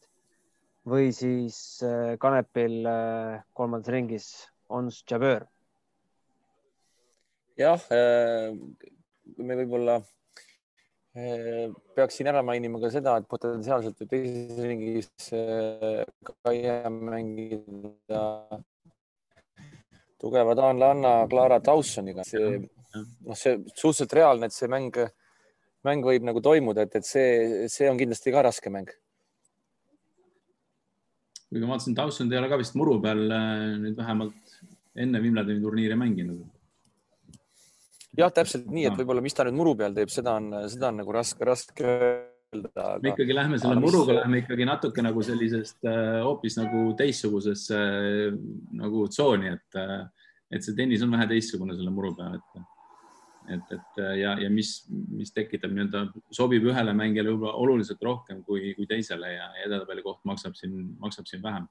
või 0.88 1.10
siis 1.12 1.82
äh, 1.84 2.16
Kanepil 2.20 2.86
äh, 2.88 3.42
kolmandas 3.58 3.92
ringis 3.92 4.28
Ons 4.68 5.02
Jabeur. 5.10 5.46
jah, 7.58 7.82
äh, 7.90 8.54
me 9.36 9.56
võib-olla 9.58 9.98
peaksin 11.96 12.30
ära 12.30 12.42
mainima 12.46 12.80
ka 12.82 12.90
seda, 12.94 13.16
et 13.18 13.28
potentsiaalselt 13.30 13.98
võib 14.02 14.10
teises 14.12 14.58
ringis 14.64 15.08
ka 15.28 16.56
mängida 16.94 18.24
tugeva 20.18 20.54
taanlanna 20.58 21.14
Clara 21.30 21.58
Dawsoniga, 21.62 22.24
see 22.26 22.58
noh, 22.94 23.36
see 23.36 23.56
suhteliselt 23.74 24.14
reaalne, 24.18 24.48
et 24.48 24.56
see 24.56 24.70
mäng, 24.70 24.94
mäng 25.86 26.06
võib 26.06 26.26
nagu 26.26 26.42
toimuda, 26.44 26.86
et, 26.86 26.98
et 26.98 27.06
see, 27.06 27.68
see 27.72 27.90
on 27.90 28.00
kindlasti 28.00 28.34
ka 28.34 28.44
raske 28.48 28.72
mäng. 28.72 28.90
kuigi 31.48 31.64
ma 31.64 31.72
vaatasin, 31.76 31.94
Dawson 31.96 32.32
ei 32.32 32.38
ole 32.42 32.48
ka 32.50 32.58
vist 32.60 32.74
muru 32.76 32.98
peal 33.00 33.22
äh, 33.32 33.76
nüüd 33.80 33.96
vähemalt 33.96 34.56
enne 34.98 35.20
Wimbledoni 35.22 35.62
turniiri 35.62 35.96
mänginud. 35.96 36.42
Jah, 38.18 38.32
täpselt 38.34 38.66
nii, 38.72 38.88
et 38.88 38.98
võib-olla, 38.98 39.22
mis 39.24 39.36
ta 39.36 39.46
nüüd 39.46 39.58
muru 39.58 39.76
peal 39.78 39.94
teeb, 39.96 40.10
seda 40.12 40.36
on, 40.40 40.50
seda 40.70 40.90
on 40.90 41.00
nagu 41.02 41.14
raske, 41.14 41.46
raske 41.46 41.92
öelda 42.54 42.84
aga.... 42.94 43.02
me 43.02 43.12
ikkagi 43.12 43.36
lähme 43.36 43.60
selle 43.60 43.82
muruga 43.82 44.12
mis..., 44.12 44.22
lähme 44.22 44.40
ikkagi 44.42 44.68
natuke 44.68 45.04
nagu 45.04 45.24
sellisest 45.24 45.88
äh, 45.88 46.18
hoopis 46.24 46.58
nagu 46.60 46.86
teistsugusesse 46.98 47.78
äh, 47.78 48.40
nagu 48.80 49.04
tsooni, 49.12 49.54
et, 49.58 49.78
äh, 49.78 50.34
et 50.54 50.64
see 50.64 50.76
tennis 50.78 51.04
on 51.04 51.14
vähe 51.14 51.28
teistsugune 51.34 51.76
selle 51.78 51.92
muru 51.94 52.14
peal, 52.18 52.38
et, 52.38 52.62
et, 53.56 53.74
et 53.78 54.02
ja, 54.22 54.34
ja 54.42 54.52
mis, 54.52 54.74
mis 54.90 55.32
tekitab 55.34 55.74
nii-öelda, 55.74 56.06
sobib 56.34 56.66
ühele 56.72 56.96
mängijale 56.96 57.34
võib-olla 57.34 57.56
oluliselt 57.64 58.02
rohkem 58.04 58.42
kui, 58.48 58.72
kui 58.78 58.88
teisele 58.88 59.34
ja 59.36 59.50
edetabeli 59.66 60.04
koht 60.06 60.24
maksab 60.28 60.56
siin, 60.58 60.94
maksab 61.00 61.28
siin 61.28 61.44
vähem. 61.44 61.68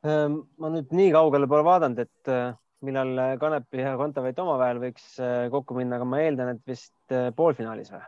Ehm, 0.00 0.42
ma 0.56 0.70
nüüd 0.72 0.92
nii 0.96 1.10
kaugele 1.12 1.48
pole 1.48 1.64
vaadanud, 1.66 1.98
et 2.00 2.34
millal 2.86 3.36
Kanepi 3.40 3.82
ja 3.82 3.96
Kontaveit 4.00 4.38
omavahel 4.40 4.80
võiks 4.82 5.12
kokku 5.52 5.76
minna, 5.76 5.98
aga 5.98 6.08
ma 6.08 6.22
eeldan, 6.24 6.54
et 6.54 6.62
vist 6.68 7.14
poolfinaalis 7.36 7.92
või? 7.92 8.02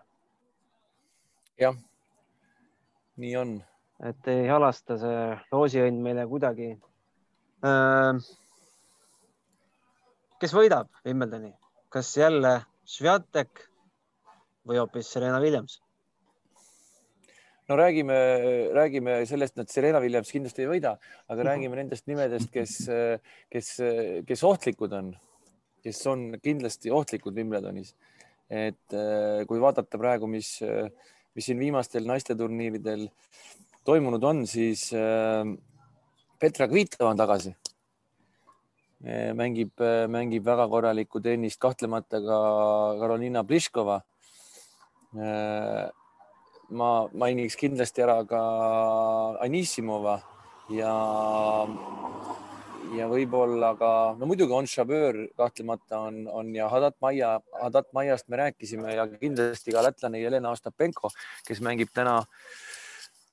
jah, 1.61 1.77
nii 3.23 3.35
on. 3.37 3.53
et 4.03 4.29
ei 4.33 4.49
halasta 4.49 4.97
see 4.99 5.19
loosiõnn 5.53 6.01
meile 6.03 6.25
kuidagi. 6.31 6.71
kes 10.43 10.57
võidab 10.57 10.89
Wimbledoni, 11.05 11.53
kas 11.93 12.17
jälle 12.17 12.57
Sviatek 12.85 13.67
või 14.67 14.81
hoopis 14.81 15.13
Serena 15.13 15.39
Williams? 15.43 15.82
No 17.69 17.79
räägime, 17.79 18.17
räägime 18.75 19.21
sellest, 19.27 19.59
et 19.59 19.71
Serena 19.71 20.01
Williams 20.03 20.33
kindlasti 20.35 20.65
ei 20.65 20.71
võida, 20.71 20.97
aga 21.31 21.49
räägime 21.53 21.79
nendest 21.79 22.09
nimedest, 22.11 22.51
kes, 22.53 22.81
kes, 23.53 23.73
kes 24.29 24.45
ohtlikud 24.49 24.93
on, 24.99 25.13
kes 25.85 26.03
on 26.11 26.31
kindlasti 26.43 26.91
ohtlikud 26.91 27.39
Wimbledonis. 27.39 27.95
et 28.53 28.95
kui 29.49 29.61
vaadata 29.63 29.97
praegu, 29.97 30.27
mis 30.29 30.59
mis 31.35 31.49
siin 31.49 31.61
viimastel 31.61 32.07
naisteturniiridel 32.09 33.07
toimunud 33.87 34.25
on, 34.25 34.45
siis 34.47 34.91
äh, 34.97 35.47
Petra 36.41 36.69
Kvitova 36.69 37.13
on 37.13 37.21
tagasi. 37.21 37.55
Äh, 39.03 39.33
mängib, 39.39 39.73
mängib 40.13 40.45
väga 40.47 40.69
korralikku 40.71 41.23
tennist, 41.25 41.61
kahtlemata 41.63 42.21
ka 42.23 42.39
Karolina 43.01 43.45
Pliškova. 43.45 44.01
Ma 46.73 46.91
mainiks 47.13 47.57
kindlasti 47.61 48.05
ära 48.05 48.19
ka 48.29 48.41
Anissimova 49.45 50.17
ja, 50.73 50.93
ja 52.97 53.09
võib-olla 53.11 53.73
ka, 53.79 53.93
no 54.19 54.29
muidugi 54.31 54.57
on 54.57 54.69
Šaböör 54.71 55.19
kahtlemata 55.39 56.01
on, 56.09 56.25
on 56.33 56.53
ja 56.57 56.69
Hadat 56.73 56.99
Maia, 57.05 57.37
Hadat 57.61 57.93
Maiast 57.97 58.29
me 58.33 58.41
rääkisime 58.41 58.97
ja 58.97 59.07
kindlasti 59.15 59.75
ka 59.75 59.85
lätlane 59.85 60.23
Jelena 60.23 60.53
Ostapenko, 60.57 61.13
kes 61.49 61.61
mängib 61.65 61.93
täna 61.95 62.21
äh, 62.23 62.73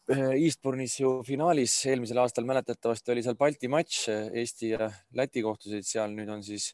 Eastbourne'is 0.10 1.00
ju 1.00 1.20
finaalis, 1.26 1.74
eelmisel 1.86 2.18
aastal 2.18 2.48
mäletatavasti 2.50 3.14
oli 3.14 3.24
seal 3.26 3.38
Balti 3.38 3.70
matš, 3.70 4.08
Eesti 4.42 4.74
ja 4.74 4.90
Läti 5.16 5.44
kohtusid 5.46 5.86
seal, 5.86 6.16
nüüd 6.18 6.32
on 6.34 6.42
siis, 6.44 6.72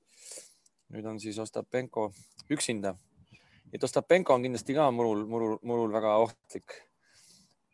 nüüd 0.95 1.05
on 1.09 1.19
siis 1.19 1.39
Ostapenko 1.43 2.09
üksinda. 2.49 2.95
Et 3.75 3.83
Ostapenko 3.83 4.35
on 4.35 4.47
kindlasti 4.47 4.75
ka 4.77 4.87
murul, 4.95 5.25
murul, 5.29 5.59
murul 5.67 5.93
väga 5.93 6.15
ohtlik. 6.23 6.79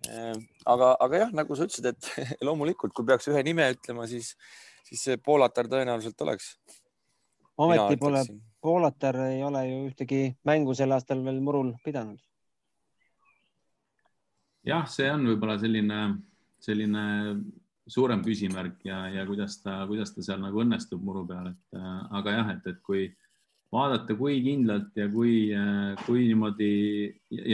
Äh, 0.10 0.34
aga, 0.66 0.96
aga 0.98 1.24
jah, 1.26 1.32
nagu 1.38 1.56
sa 1.56 1.70
ütlesid, 1.70 1.94
et 1.94 2.12
loomulikult, 2.48 2.94
kui 2.98 3.08
peaks 3.08 3.30
ühe 3.30 3.46
nime 3.46 3.70
ütlema, 3.76 4.10
siis 4.10 4.34
siis 4.92 5.06
see 5.08 5.20
Poolatar 5.24 5.70
tõenäoliselt 5.72 6.22
oleks. 6.26 6.56
ometi 7.58 7.98
pole, 8.00 8.24
Poolatar 8.62 9.18
ei 9.30 9.44
ole 9.44 9.64
ju 9.68 9.80
ühtegi 9.90 10.22
mängu 10.48 10.76
sel 10.76 10.92
aastal 10.92 11.24
veel 11.26 11.40
murul 11.42 11.74
pidanud. 11.86 12.20
jah, 14.66 14.86
see 14.88 15.10
on 15.10 15.26
võib-olla 15.26 15.58
selline, 15.58 16.02
selline 16.62 17.06
suurem 17.88 18.22
küsimärk 18.22 18.84
ja, 18.86 19.08
ja 19.10 19.26
kuidas 19.26 19.58
ta, 19.64 19.82
kuidas 19.90 20.14
ta 20.14 20.22
seal 20.22 20.42
nagu 20.44 20.62
õnnestub 20.62 21.02
muru 21.02 21.26
peal, 21.28 21.50
et 21.54 21.80
äh, 21.80 21.98
aga 22.20 22.38
jah, 22.38 22.52
et, 22.58 22.68
et 22.68 22.82
kui 22.86 23.08
vaadata, 23.72 24.16
kui 24.20 24.42
kindlalt 24.44 24.98
ja 25.00 25.08
kui, 25.12 25.36
äh, 25.56 25.94
kui 26.06 26.26
niimoodi 26.28 26.72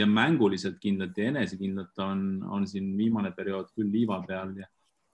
ja 0.00 0.06
mänguliselt 0.10 0.80
kindlalt 0.82 1.18
ja 1.18 1.30
enesekindlalt 1.32 2.02
on, 2.04 2.24
on 2.48 2.66
siin 2.66 2.90
viimane 2.98 3.32
periood 3.36 3.70
küll 3.76 3.92
liiva 3.92 4.20
peal 4.26 4.56
ja 4.58 4.66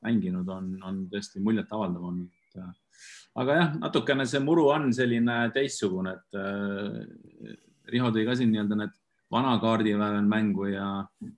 mänginud, 0.04 0.48
on, 0.48 0.74
on 0.84 1.04
tõesti 1.12 1.42
muljetavaldav 1.44 2.08
olnud. 2.10 2.64
aga 3.34 3.54
jah, 3.58 3.70
natukene 3.82 4.26
see 4.30 4.40
muru 4.44 4.68
on 4.70 4.92
selline 4.94 5.38
teistsugune, 5.54 6.18
et 6.18 6.38
äh, 6.40 7.54
Riho 7.84 8.08
tõi 8.08 8.22
ka 8.24 8.32
siin 8.38 8.48
nii-öelda 8.48 8.76
need 8.80 8.94
vana 9.34 9.58
kaardiväel 9.60 10.22
mängu 10.28 10.68
ja, 10.70 10.86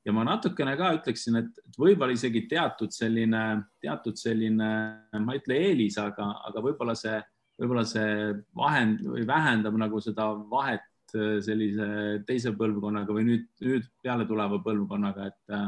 ja 0.04 0.12
ma 0.14 0.22
natukene 0.28 0.76
ka 0.78 0.92
ütleksin, 0.98 1.40
et 1.40 1.78
võib-olla 1.78 2.14
isegi 2.14 2.44
teatud 2.50 2.92
selline, 2.94 3.42
teatud 3.82 4.18
selline, 4.20 4.68
ma 5.16 5.34
ei 5.34 5.40
ütle 5.40 5.58
eelis, 5.70 5.96
aga, 6.02 6.28
aga 6.50 6.62
võib-olla 6.62 6.94
see, 6.98 7.16
võib-olla 7.60 7.86
see 7.88 8.34
vahend 8.56 9.02
või 9.06 9.24
vähendab 9.28 9.78
nagu 9.80 10.00
seda 10.04 10.28
vahet 10.50 11.16
äh, 11.16 11.38
sellise 11.44 11.88
teise 12.28 12.52
põlvkonnaga 12.58 13.16
või 13.16 13.26
nüüd, 13.30 13.48
nüüd 13.64 13.90
peale 14.04 14.28
tuleva 14.28 14.60
põlvkonnaga, 14.62 15.32
et 15.32 15.58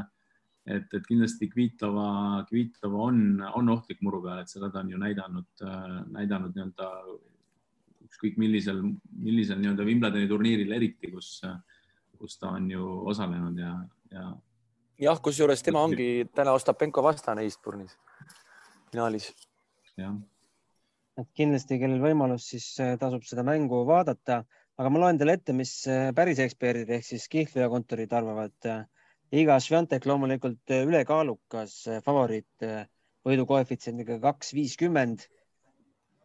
et, 0.68 0.94
et 0.94 1.06
kindlasti 1.08 1.48
Kvitova, 1.48 2.44
Kvitova 2.48 3.06
on, 3.08 3.20
on 3.56 3.70
ohtlik 3.72 4.02
muru 4.04 4.20
peal, 4.24 4.42
et 4.42 4.52
seda 4.52 4.68
ta 4.72 4.82
on 4.82 4.90
ju 4.92 4.98
näidanud, 5.00 5.62
näidanud 6.12 6.56
nii-öelda 6.56 6.88
ükskõik 8.08 8.38
millisel, 8.40 8.82
millisel 9.16 9.60
nii-öelda 9.62 9.86
Wimbledoni 9.88 10.28
turniiril 10.28 10.74
eriti, 10.76 11.12
kus, 11.12 11.38
kus 12.18 12.36
ta 12.40 12.52
on 12.56 12.70
ju 12.72 12.84
osalenud 13.12 13.60
ja, 13.60 13.74
ja. 14.12 14.26
jah, 15.08 15.22
kusjuures 15.24 15.64
tema 15.64 15.84
ongi 15.88 16.26
täna 16.34 16.56
Ostapenko 16.56 17.04
vastane 17.04 17.46
Eastbourne'is 17.48 17.96
finaalis. 18.92 19.32
jah. 19.96 20.16
Et 21.18 21.28
kindlasti, 21.34 21.80
kellel 21.82 22.02
võimalus, 22.02 22.50
siis 22.52 22.68
äh, 22.82 22.94
tasub 23.00 23.24
seda 23.26 23.42
mängu 23.46 23.84
vaadata, 23.88 24.42
aga 24.78 24.92
ma 24.92 25.02
loen 25.02 25.18
teile 25.18 25.38
ette, 25.38 25.56
mis 25.56 25.72
äh, 25.90 26.12
päris 26.14 26.38
eksperdid 26.44 26.90
ehk 26.94 27.06
siis 27.06 27.26
kihlveo 27.32 27.70
kontorid 27.72 28.12
arvavad 28.14 28.86
iga 29.30 29.58
Sviantek 29.60 30.06
loomulikult 30.08 30.72
äh, 30.72 30.86
ülekaalukas 30.88 31.74
äh, 31.88 31.98
favoriit 32.04 32.64
äh, 32.64 32.86
võidukoefitsiendiga 33.28 34.20
kaks 34.22 34.54
viiskümmend. 34.56 35.26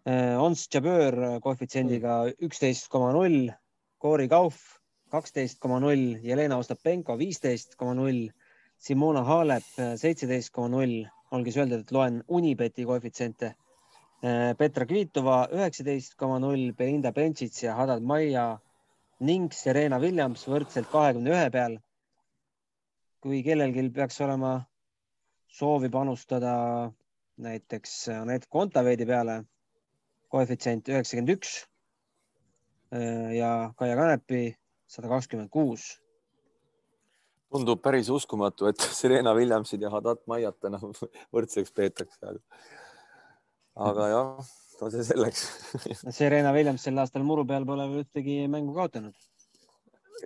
Ons 0.04 0.66
Jabeur 0.68 1.16
koefitsiendiga 1.44 2.26
üksteist 2.44 2.90
koma 2.92 3.14
null, 3.16 3.48
Cory 4.04 4.26
Kauf 4.28 4.58
kaksteist 5.12 5.62
koma 5.64 5.78
null, 5.80 6.18
Jelena 6.20 6.58
Ostapenko 6.60 7.16
viisteist 7.16 7.78
koma 7.80 7.94
null, 7.96 8.26
Simona 8.84 9.22
Halep 9.24 9.70
seitseteist 9.80 10.52
koma 10.52 10.74
null, 10.76 11.06
olgu 11.32 11.52
siis 11.52 11.62
öeldud, 11.64 11.86
et 11.86 11.96
loen 11.96 12.20
Unibeti 12.28 12.84
koefitsiente. 12.88 13.54
Petra 14.24 14.86
Kvitova 14.88 15.50
üheksateist 15.52 16.14
koma 16.16 16.38
null, 16.40 16.70
Belinda 16.78 17.12
Bencic 17.12 17.58
ja 17.66 17.74
Hadad 17.76 18.06
Maia 18.08 18.46
ning 19.20 19.52
Serena 19.52 20.00
Williams 20.00 20.46
võrdselt 20.48 20.88
kahekümne 20.92 21.34
ühe 21.34 21.50
peal. 21.52 21.76
kui 23.24 23.42
kellelgi 23.44 23.84
peaks 23.96 24.20
olema 24.24 24.54
soovi 25.48 25.90
panustada 25.90 26.54
näiteks 27.40 28.10
Anett 28.16 28.48
Kontaveidi 28.52 29.06
peale, 29.08 29.44
koefitsient 30.28 30.88
üheksakümmend 30.92 31.36
üks 31.38 31.54
ja 33.40 33.74
Kaia 33.76 33.96
Kanepi 34.00 34.56
sada 34.88 35.12
kakskümmend 35.12 35.52
kuus 35.52 35.90
tundub 37.54 37.84
päris 37.86 38.10
uskumatu, 38.10 38.68
et 38.72 38.80
Serena 39.00 39.34
Williamsid 39.38 39.82
ja 39.82 39.92
Hadat 39.94 40.24
Maiat 40.28 40.70
enam 40.70 40.96
võrdseks 41.36 41.76
peetakse. 41.76 42.20
aga 42.24 42.40
jah, 43.76 44.52
no 44.82 44.90
see 44.94 45.06
selleks 45.08 45.46
Serena 46.18 46.52
Williams 46.56 46.84
sel 46.86 47.00
aastal 47.02 47.26
muru 47.28 47.46
peal 47.50 47.66
pole 47.66 47.88
veel 47.92 48.04
ühtegi 48.06 48.44
mängu 48.52 48.76
kaotanud. 48.76 49.16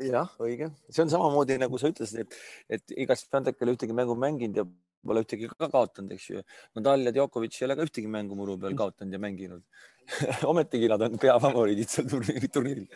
jah, 0.04 0.34
õige, 0.44 0.72
see 0.90 1.06
on 1.06 1.14
samamoodi 1.14 1.60
nagu 1.62 1.80
sa 1.82 1.92
ütlesid, 1.94 2.26
et, 2.26 2.42
et 2.78 2.98
igas 3.06 3.24
Svantek 3.26 3.58
ei 3.58 3.68
ole 3.68 3.78
ühtegi 3.78 3.96
mängu 3.98 4.18
mänginud 4.20 4.62
ja 4.62 4.68
pole 5.08 5.24
ühtegi 5.24 5.48
ka 5.54 5.70
kaotanud, 5.72 6.12
eks 6.18 6.26
ju. 6.30 6.42
Nadal 6.76 7.08
ja 7.08 7.14
Djokovic 7.16 7.56
ei 7.56 7.68
ole 7.70 7.78
ka 7.80 7.86
ühtegi 7.88 8.10
mängu 8.12 8.36
muru 8.36 8.58
peal 8.60 8.76
kaotanud 8.78 9.16
ja 9.16 9.22
mänginud 9.24 9.64
ometigi 10.52 10.90
nad 10.92 11.02
on 11.08 11.18
peafavoriidid 11.22 11.92
seal 11.92 12.08
turniiril 12.12 12.92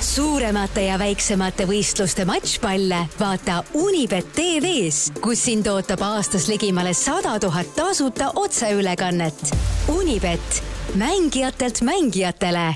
suuremate 0.00 0.86
ja 0.86 0.96
väiksemate 0.98 1.66
võistluste 1.68 2.24
matšpalle 2.28 3.02
vaata 3.20 3.60
Unibet 3.76 4.30
tv-s, 4.32 5.10
kus 5.20 5.42
sind 5.44 5.68
ootab 5.68 6.00
aastas 6.06 6.48
ligimale 6.48 6.94
sada 6.96 7.36
tuhat 7.42 7.68
tasuta 7.76 8.30
otseülekannet. 8.40 9.52
Unibet, 9.92 10.62
mängijatelt 10.96 11.82
mängijatele. 11.84 12.74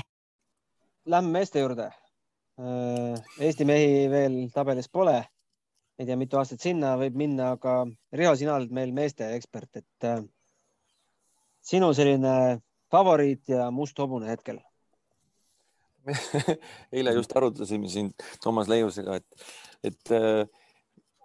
Lähme 1.05 1.39
meeste 1.39 1.59
juurde. 1.59 1.89
Äh, 2.61 3.17
Eesti 3.39 3.65
mehi 3.65 4.05
veel 4.11 4.37
tabelis 4.53 4.89
pole. 4.89 5.23
ei 5.99 6.05
tea, 6.05 6.17
mitu 6.19 6.35
aastat 6.35 6.59
sinna 6.59 6.97
võib 6.99 7.15
minna, 7.15 7.53
aga 7.55 7.85
Riho, 8.11 8.33
sina 8.35 8.57
oled 8.57 8.71
meil 8.75 8.91
meeste 8.91 9.29
ekspert, 9.31 9.69
et 9.79 10.03
äh, 10.03 10.19
sinu 11.63 11.93
selline 11.95 12.59
favoriit 12.91 13.47
ja 13.47 13.69
must 13.71 13.99
hobune 13.99 14.27
hetkel 14.27 14.59
eile 16.95 17.13
just 17.15 17.33
arutasime 17.35 17.89
siin 17.91 18.11
Toomas 18.43 18.69
Leiusega, 18.71 19.17
et, 19.19 19.47
et 19.89 20.13
äh, 20.13 20.43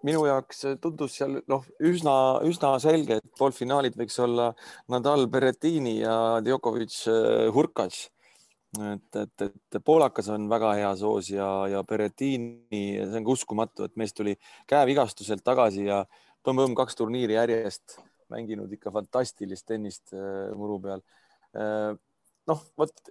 minu 0.06 0.22
jaoks 0.28 0.64
tundus 0.82 1.16
seal 1.18 1.38
noh, 1.50 1.66
üsna, 1.84 2.14
üsna 2.48 2.72
selge, 2.82 3.20
et 3.20 3.36
poolfinaalid 3.38 3.98
võiks 4.00 4.16
olla 4.24 4.50
Nadal, 4.92 5.26
Berrettini 5.32 5.98
ja 6.00 6.14
Djokovic, 6.44 6.96
äh, 7.12 7.46
Hurkacz. 7.54 8.08
et, 8.78 9.16
et, 9.18 9.42
et 9.50 9.80
poolakas 9.82 10.28
on 10.30 10.44
väga 10.50 10.74
hea 10.78 10.90
soos 10.96 11.32
ja, 11.32 11.48
ja 11.68 11.82
Berrettini, 11.84 12.60
see 12.70 13.18
on 13.18 13.26
ka 13.26 13.34
uskumatu, 13.34 13.88
et 13.88 13.96
mees 13.98 14.14
tuli 14.14 14.36
käevigastuselt 14.70 15.42
tagasi 15.44 15.88
ja 15.88 16.04
põmm-põmm 16.46 16.76
kaks 16.78 16.96
turniiri 16.96 17.34
järjest 17.34 17.98
mänginud 18.30 18.70
ikka 18.72 18.92
fantastilist 18.94 19.66
tennist 19.66 20.14
äh, 20.14 20.52
muru 20.56 20.78
peal. 20.80 21.02
noh, 22.46 22.60
vot 22.78 23.10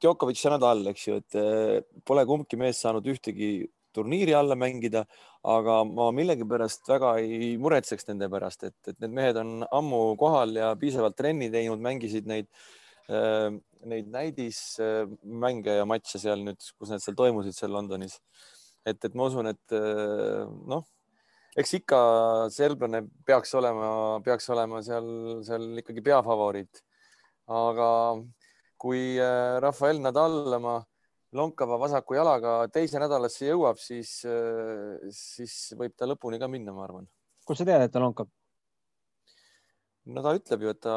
Djokovic 0.00 0.40
ja 0.44 0.54
Nadal, 0.54 0.84
eks 0.92 1.06
ju, 1.06 1.18
et 1.20 1.36
eh, 1.38 1.80
pole 2.06 2.24
kumbki 2.28 2.58
mees 2.60 2.80
saanud 2.80 3.06
ühtegi 3.12 3.68
turniiri 3.94 4.34
alla 4.38 4.54
mängida, 4.58 5.02
aga 5.50 5.80
ma 5.88 6.10
millegipärast 6.14 6.88
väga 6.88 7.16
ei 7.22 7.56
muretseks 7.60 8.06
nende 8.08 8.28
pärast, 8.30 8.64
et, 8.68 8.78
et 8.92 9.00
need 9.02 9.16
mehed 9.16 9.40
on 9.40 9.50
ammu 9.66 10.02
kohal 10.20 10.54
ja 10.56 10.70
piisavalt 10.78 11.18
trenni 11.18 11.50
teinud, 11.52 11.82
mängisid 11.84 12.30
neid, 12.30 12.48
eh, 13.10 13.50
neid 13.90 14.08
näidismänge 14.14 15.80
ja 15.80 15.88
matše 15.88 16.22
seal 16.22 16.46
nüüd, 16.46 16.70
kus 16.78 16.94
need 16.94 17.04
seal 17.04 17.18
toimusid 17.18 17.56
seal 17.56 17.74
Londonis. 17.74 18.20
et, 18.86 18.96
et 19.04 19.14
ma 19.14 19.28
usun, 19.28 19.50
et 19.50 19.74
noh, 20.70 20.86
eks 21.60 21.74
ikka 21.80 22.00
serblane 22.54 23.02
peaks 23.26 23.52
olema, 23.58 23.90
peaks 24.24 24.48
olema 24.54 24.80
seal, 24.86 25.08
seal 25.44 25.82
ikkagi 25.82 26.04
peafavoriit. 26.08 26.84
aga 27.50 27.88
kui 28.80 29.18
äh, 29.20 29.58
Rafael 29.62 30.00
Nadal 30.00 30.54
oma 30.56 30.78
lonkava 31.36 31.78
vasaku 31.78 32.16
jalaga 32.18 32.54
teise 32.72 32.98
nädalasse 33.02 33.50
jõuab, 33.50 33.78
siis, 33.78 34.20
äh, 34.26 34.98
siis 35.14 35.74
võib 35.78 35.94
ta 35.96 36.08
lõpuni 36.08 36.40
ka 36.40 36.48
minna, 36.50 36.74
ma 36.74 36.86
arvan. 36.88 37.08
kust 37.46 37.62
sa 37.62 37.68
tead, 37.68 37.86
et 37.86 37.92
ta 37.92 38.02
lonkab? 38.02 38.30
no 40.10 40.24
ta 40.24 40.34
ütleb 40.34 40.64
ju, 40.64 40.74
et 40.74 40.80
ta, 40.82 40.94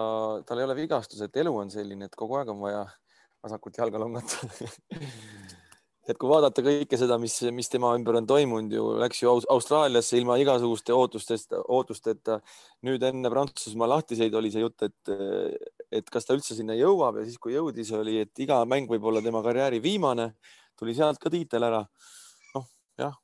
tal 0.48 0.62
ei 0.62 0.67
ole 0.67 0.78
vigastus, 0.80 1.22
et 1.22 1.41
elu 1.43 1.54
on 1.54 1.69
selline, 1.74 2.08
et 2.08 2.15
kogu 2.17 2.39
aeg 2.39 2.50
on 2.54 2.63
vaja 2.63 2.86
vasakut 3.43 3.78
jalga 3.78 4.00
longata 4.00 4.48
et 6.09 6.19
kui 6.19 6.27
vaadata 6.27 6.63
kõike 6.63 6.97
seda, 6.99 7.17
mis, 7.21 7.35
mis 7.55 7.69
tema 7.71 7.93
ümber 7.95 8.17
on 8.19 8.27
toimunud 8.27 8.75
ju, 8.75 8.87
läks 8.99 9.21
ju 9.21 9.31
Austraaliasse 9.31 10.19
ilma 10.19 10.35
igasuguste 10.41 10.95
ootustest, 10.95 11.55
ootusteta. 11.63 12.39
nüüd 12.83 13.03
enne 13.07 13.31
Prantsusmaa 13.31 13.87
lahtiseid 13.95 14.35
oli 14.35 14.51
see 14.51 14.65
jutt, 14.65 14.83
et, 14.89 15.13
et 15.91 16.09
kas 16.11 16.27
ta 16.27 16.35
üldse 16.35 16.57
sinna 16.57 16.75
jõuab 16.75 17.21
ja 17.21 17.27
siis, 17.27 17.39
kui 17.39 17.55
jõudis, 17.55 17.93
oli, 17.95 18.19
et 18.25 18.43
iga 18.43 18.59
mäng 18.67 18.91
võib 18.91 19.07
olla 19.11 19.23
tema 19.23 19.43
karjääri 19.45 19.79
viimane. 19.83 20.33
tuli 20.79 20.95
sealt 20.97 21.21
ka 21.23 21.31
tiitel 21.31 21.63
ära. 21.63 21.83
noh, 22.55 22.67
jah. 22.99 23.15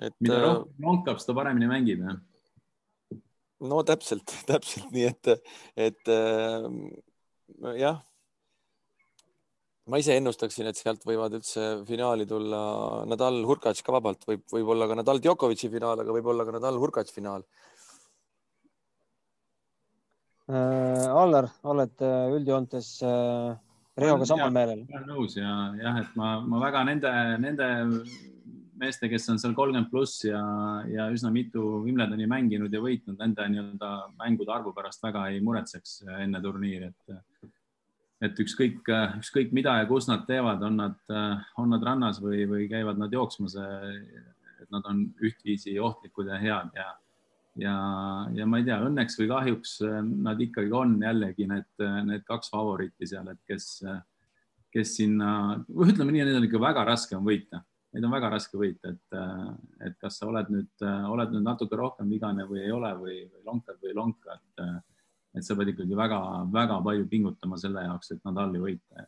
et. 0.00 0.16
mida 0.20 0.40
äh, 0.40 0.46
rohkem 0.48 0.88
lonkab, 0.88 1.20
seda 1.20 1.36
paremini 1.36 1.68
mängib, 1.68 2.08
jah? 2.08 3.20
no 3.60 3.84
täpselt, 3.84 4.32
täpselt 4.50 4.88
nii, 4.94 5.12
et, 5.12 5.52
et 5.76 6.12
äh, 6.16 7.76
jah 7.76 8.00
ma 9.90 10.00
ise 10.00 10.16
ennustaksin, 10.16 10.68
et 10.70 10.78
sealt 10.80 11.04
võivad 11.04 11.36
üldse 11.36 11.66
finaali 11.88 12.26
tulla 12.28 12.60
Nadal, 13.10 13.42
Hurkacz 13.48 13.84
ka 13.84 13.92
vabalt, 13.92 14.24
võib, 14.28 14.44
võib-olla 14.52 14.88
ka 14.88 14.98
Nadal 15.00 15.20
Djokovic'i 15.24 15.68
finaal, 15.72 16.00
aga 16.00 16.16
võib-olla 16.16 16.46
ka 16.48 16.54
Nadal, 16.56 16.80
Hurkacz 16.80 17.12
finaal 17.12 17.44
äh,. 20.48 21.08
Allar, 21.08 21.50
oled 21.68 22.04
äh, 22.04 22.36
üldjoontes 22.38 22.94
äh, 23.04 23.52
Reoga 24.00 24.28
samal 24.28 24.54
meelel? 24.54 24.86
nõus 25.06 25.36
ja 25.38 25.50
jah, 25.78 26.00
et 26.00 26.16
ma, 26.18 26.38
ma 26.40 26.62
väga 26.64 26.84
nende, 26.88 27.12
nende 27.44 27.68
meeste, 28.80 29.10
kes 29.12 29.28
on 29.30 29.38
seal 29.38 29.52
kolmkümmend 29.54 29.90
pluss 29.92 30.24
ja, 30.26 30.40
ja 30.90 31.10
üsna 31.12 31.30
mitu 31.34 31.84
Wimbledoni 31.84 32.26
mänginud 32.30 32.72
ja 32.72 32.80
võitnud, 32.82 33.20
nende 33.20 33.46
nii-öelda 33.52 33.92
mängude 34.16 34.56
arvu 34.56 34.72
pärast 34.76 35.04
väga 35.04 35.28
ei 35.30 35.44
muretseks 35.44 36.00
enne 36.24 36.40
turniiri, 36.42 36.90
et 36.90 37.52
et 38.24 38.40
ükskõik, 38.44 38.88
ükskõik 39.20 39.52
mida 39.56 39.78
ja 39.80 39.88
kus 39.88 40.08
nad 40.08 40.24
teevad, 40.28 40.62
on 40.64 40.78
nad, 40.80 40.96
on 41.60 41.72
nad 41.74 41.84
rannas 41.84 42.20
või, 42.22 42.44
või 42.50 42.68
käivad 42.70 43.00
nad 43.00 43.12
jooksmas, 43.12 43.56
et 43.58 44.70
nad 44.72 44.86
on 44.90 45.06
ühtviisi 45.24 45.76
ohtlikud 45.82 46.30
ja 46.30 46.38
head 46.40 46.78
ja, 46.78 46.88
ja, 47.60 47.74
ja 48.34 48.46
ma 48.48 48.60
ei 48.60 48.66
tea, 48.68 48.80
õnneks 48.86 49.18
või 49.20 49.28
kahjuks 49.30 49.76
nad 50.28 50.40
ikkagi 50.40 50.72
on 50.74 50.96
jällegi 51.02 51.48
need, 51.50 51.70
need 52.08 52.24
kaks 52.28 52.52
favoriiti 52.54 53.08
seal, 53.10 53.28
et 53.34 53.42
kes, 53.50 53.68
kes 54.74 54.96
sinna, 55.00 55.30
ütleme 55.68 56.14
nii, 56.14 56.26
neid 56.26 56.40
on 56.40 56.48
ikka 56.48 56.62
väga 56.62 56.86
raske 56.88 57.18
on 57.18 57.26
võita, 57.26 57.62
neid 57.94 58.08
on 58.08 58.16
väga 58.16 58.32
raske 58.34 58.58
võita, 58.58 58.94
et, 58.94 59.20
et 59.88 60.00
kas 60.00 60.18
sa 60.20 60.30
oled 60.30 60.50
nüüd, 60.54 60.88
oled 61.12 61.36
nüüd 61.36 61.46
natuke 61.46 61.78
rohkem 61.78 62.10
vigane 62.10 62.48
või 62.48 62.64
ei 62.64 62.74
ole 62.74 62.90
või, 62.98 63.20
või 63.28 63.46
lonkad 63.52 63.78
või 63.82 63.92
ei 63.92 64.00
lonka, 64.00 64.40
et 64.40 64.66
et 65.34 65.46
sa 65.46 65.56
pead 65.58 65.72
ikkagi 65.72 65.96
väga-väga 65.98 66.78
palju 66.84 67.08
pingutama 67.10 67.58
selle 67.60 67.84
jaoks, 67.86 68.12
et 68.14 68.22
Nadali 68.26 68.60
võita. 68.62 69.06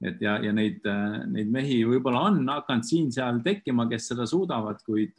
et 0.00 0.22
ja, 0.24 0.38
ja 0.40 0.52
neid, 0.56 0.86
neid 1.28 1.50
mehi 1.52 1.82
võib-olla 1.84 2.22
on 2.30 2.40
hakanud 2.48 2.88
siin-seal 2.88 3.42
tekkima, 3.44 3.88
kes 3.90 4.08
seda 4.12 4.26
suudavad, 4.28 4.80
kuid, 4.86 5.12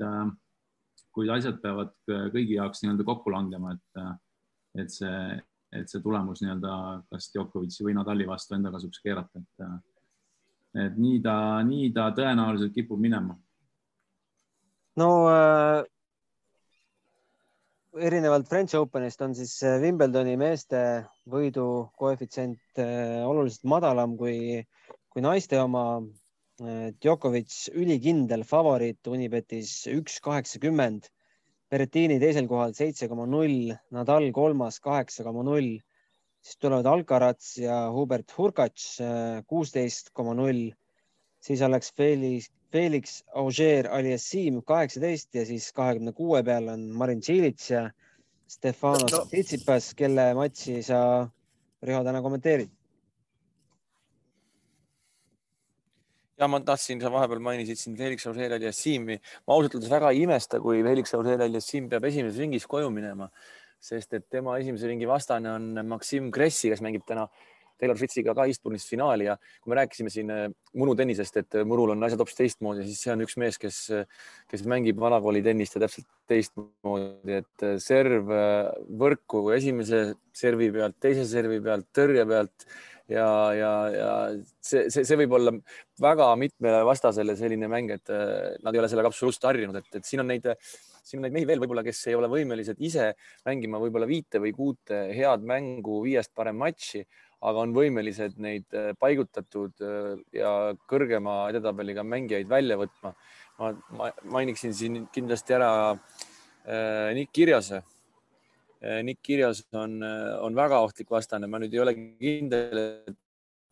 kuid 1.14 1.30
asjad 1.38 1.62
peavad 1.62 1.94
kõigi 2.08 2.58
jaoks 2.58 2.82
nii-öelda 2.82 3.06
kokku 3.06 3.34
langema, 3.34 3.76
et, 3.78 4.04
et 4.82 4.90
see, 4.90 5.22
et 5.78 5.92
see 5.92 6.02
tulemus 6.02 6.42
nii-öelda 6.42 6.74
kas 7.12 7.30
Djokovic'i 7.36 7.86
või 7.86 7.96
Nadali 8.00 8.28
vastu 8.30 8.58
enda 8.58 8.74
kasuks 8.74 9.06
keerata, 9.06 9.44
et, 9.44 9.88
et 10.88 10.98
nii 10.98 11.22
ta, 11.22 11.38
nii 11.68 11.94
ta 11.94 12.10
tõenäoliselt 12.18 12.74
kipub 12.74 13.00
minema. 13.02 13.38
no 14.98 15.12
äh 15.30 15.91
erinevalt 18.00 18.48
French 18.48 18.76
Openist 18.80 19.22
on 19.22 19.34
siis 19.36 19.58
äh, 19.68 19.80
Wimbledoni 19.82 20.38
meeste 20.40 20.80
võidu 21.30 21.92
koefitsient 22.00 22.80
äh, 22.80 23.20
oluliselt 23.28 23.68
madalam 23.68 24.16
kui, 24.20 24.64
kui 25.12 25.24
naiste 25.26 25.60
oma. 25.62 26.02
Äh, 26.62 26.92
Djokovic 27.02 27.52
ülikindel 27.74 28.46
favoriit 28.48 29.08
Unibetis 29.10 29.88
üks 29.92 30.20
kaheksakümmend, 30.24 31.10
Berrettini 31.72 32.18
teisel 32.20 32.50
kohal 32.52 32.76
seitse 32.76 33.08
koma 33.08 33.26
null, 33.26 33.72
Nadal 33.96 34.28
kolmas 34.36 34.82
kaheksa 34.84 35.24
koma 35.24 35.46
null, 35.48 35.78
siis 36.44 36.60
tulevad 36.60 36.90
Alcaraz 36.92 37.54
ja 37.58 37.86
Hubert 37.96 38.34
Hurkacz 38.36 39.00
kuusteist 39.48 40.12
koma 40.14 40.36
null, 40.36 40.68
siis 41.42 41.62
oleks 41.66 41.94
Felix 41.98 42.52
Felix 42.72 43.22
Auger-Aliassime 43.36 44.62
kaheksateist 44.66 45.36
ja 45.36 45.46
siis 45.46 45.72
kahekümne 45.76 46.14
kuue 46.16 46.40
peal 46.44 46.70
on 46.72 46.86
Marin 46.96 47.22
Cilic 47.22 47.66
ja 47.70 47.90
Stefanos 48.48 49.12
no. 49.12 49.26
Tsitsipas, 49.32 49.92
kelle 49.96 50.32
matši 50.38 50.78
sa, 50.84 51.02
Riho, 51.84 52.04
täna 52.04 52.22
kommenteerid? 52.24 52.72
ja 56.42 56.48
ma 56.50 56.58
tahtsin, 56.66 56.98
sa 57.02 57.12
vahepeal 57.14 57.42
mainisid 57.44 57.78
siin 57.78 57.96
Felix 57.98 58.26
Auger 58.26 58.56
Aliassimi. 58.56 59.20
ma 59.48 59.54
ausalt 59.54 59.76
öeldes 59.76 59.92
väga 59.92 60.10
ei 60.10 60.24
imesta, 60.24 60.60
kui 60.60 60.82
Felix 60.84 61.14
Auger 61.14 61.44
Aliassim 61.46 61.90
peab 61.90 62.08
esimeses 62.10 62.40
ringis 62.42 62.66
koju 62.68 62.90
minema, 62.90 63.28
sest 63.80 64.16
et 64.18 64.26
tema 64.30 64.56
esimese 64.58 64.90
ringi 64.90 65.08
vastane 65.10 65.52
on 65.52 65.86
Maxim 65.86 66.32
Kressi, 66.32 66.72
kes 66.72 66.82
mängib 66.82 67.06
täna 67.06 67.28
Taylor 67.82 67.98
Fritziga 67.98 68.36
ka 68.38 68.46
Eastbourne'is 68.50 68.86
finaali 68.90 69.26
ja 69.26 69.38
kui 69.62 69.74
me 69.74 69.80
rääkisime 69.80 70.14
siin 70.14 70.30
äh, 70.34 70.44
Muru 70.78 70.94
tennisest, 70.98 71.40
et 71.42 71.58
äh, 71.58 71.66
Murul 71.68 71.96
on 71.96 72.06
asjad 72.06 72.22
hoopis 72.22 72.38
teistmoodi, 72.38 72.86
siis 72.88 73.02
see 73.06 73.16
on 73.16 73.26
üks 73.26 73.38
mees, 73.42 73.58
kes, 73.62 73.82
kes 74.52 74.66
mängib 74.70 75.02
vanakooli 75.02 75.42
tennist 75.46 75.78
ja 75.78 75.84
täpselt 75.86 76.08
teistmoodi, 76.30 77.42
et 77.42 77.66
äh, 77.66 77.76
serv 77.82 78.30
võrku 79.02 79.48
esimese 79.58 80.12
servi 80.38 80.70
pealt, 80.76 81.00
teise 81.02 81.26
servi 81.30 81.60
pealt, 81.64 81.90
tõrje 81.96 82.28
pealt 82.30 82.68
ja, 83.12 83.28
ja, 83.58 83.74
ja 83.96 84.14
see, 84.62 84.86
see, 84.94 85.04
see 85.08 85.20
võib 85.24 85.36
olla 85.40 85.56
väga 86.02 86.30
mitmele 86.40 86.86
vastasele 86.88 87.36
selline 87.40 87.68
mäng, 87.72 87.92
et 87.98 88.14
nad 88.62 88.72
ei 88.72 88.84
ole 88.84 88.92
sellega 88.92 89.12
absoluutselt 89.12 89.50
harjunud, 89.50 89.82
et, 89.82 90.00
et 90.00 90.08
siin 90.08 90.24
on 90.24 90.32
neid 90.32 90.48
siin 91.04 91.20
on 91.20 91.26
neid 91.26 91.36
mehi 91.36 91.48
veel 91.50 91.62
võib-olla, 91.64 91.84
kes 91.86 92.00
ei 92.10 92.16
ole 92.18 92.30
võimelised 92.32 92.80
ise 92.84 93.12
mängima 93.48 93.82
võib-olla 93.82 94.08
viite 94.10 94.42
või 94.42 94.54
kuute 94.56 95.04
head 95.16 95.46
mängu, 95.48 96.02
viiest 96.06 96.34
parem 96.38 96.60
matši, 96.62 97.04
aga 97.42 97.64
on 97.66 97.74
võimelised 97.76 98.38
neid 98.42 98.68
äh, 98.78 98.92
paigutatud 99.02 99.82
äh, 99.86 100.20
ja 100.36 100.52
kõrgema 100.90 101.46
edetabeliga 101.50 102.04
mängijaid 102.06 102.50
välja 102.50 102.78
võtma. 102.80 103.16
ma, 103.62 103.72
ma 103.98 104.12
mainiksin 104.38 104.76
siin 104.78 105.08
kindlasti 105.14 105.58
ära 105.58 105.72
äh, 105.94 107.10
Nick 107.18 107.34
Kirjase. 107.34 107.82
Nick 109.06 109.20
Kirjas 109.22 109.60
on, 109.78 110.00
on 110.42 110.56
väga 110.58 110.80
ohtlik 110.82 111.12
vastane, 111.14 111.46
ma 111.46 111.60
nüüd 111.62 111.76
ei 111.76 111.82
ole 111.84 111.92
kindel, 111.94 112.80
et 113.12 113.18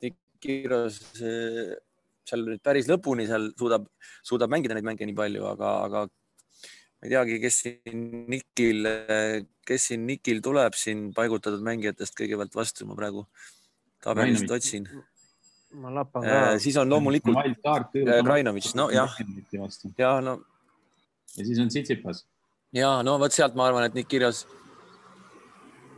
Nick 0.05 0.19
Kirjas 0.38 0.99
seal 1.10 2.43
nüüd 2.45 2.62
päris 2.62 2.86
lõpuni 2.86 3.25
seal 3.25 3.47
suudab, 3.58 3.88
suudab 4.21 4.53
mängida 4.53 4.77
neid 4.77 4.86
mänge 4.86 5.08
nii 5.10 5.17
palju, 5.17 5.47
aga, 5.49 5.71
aga 5.88 6.03
ma 6.05 7.10
ei 7.10 7.15
teagi, 7.15 7.39
kes 7.41 7.58
siin 7.63 8.05
Nikil, 8.29 8.86
kes 9.65 9.89
siin 9.89 10.05
Nikil 10.05 10.43
tuleb 10.45 10.77
siin 10.77 11.08
paigutatud 11.17 11.65
mängijatest 11.65 12.13
kõigepealt 12.21 12.62
vastu, 12.62 12.86
ma 12.86 12.99
praegu 13.01 13.25
tabelist 14.03 14.51
otsin. 14.51 14.88
ma 15.73 15.93
lappan 15.93 16.23
ka. 16.25 16.38
Äh, 16.53 16.59
siis 16.59 16.77
on 16.81 16.89
loomulikult 16.89 17.38
Krainovitš, 18.25 18.73
nojah. 18.75 19.17
ja 19.97 20.13
no. 20.21 20.39
ja 21.38 21.45
siis 21.45 21.59
on 21.59 21.69
Tsitsipas. 21.69 22.25
ja 22.73 23.03
no 23.03 23.19
vot 23.19 23.33
sealt 23.33 23.55
ma 23.55 23.67
arvan, 23.69 23.85
et 23.89 23.97
nüüd 23.97 24.09
kirjas. 24.09 24.45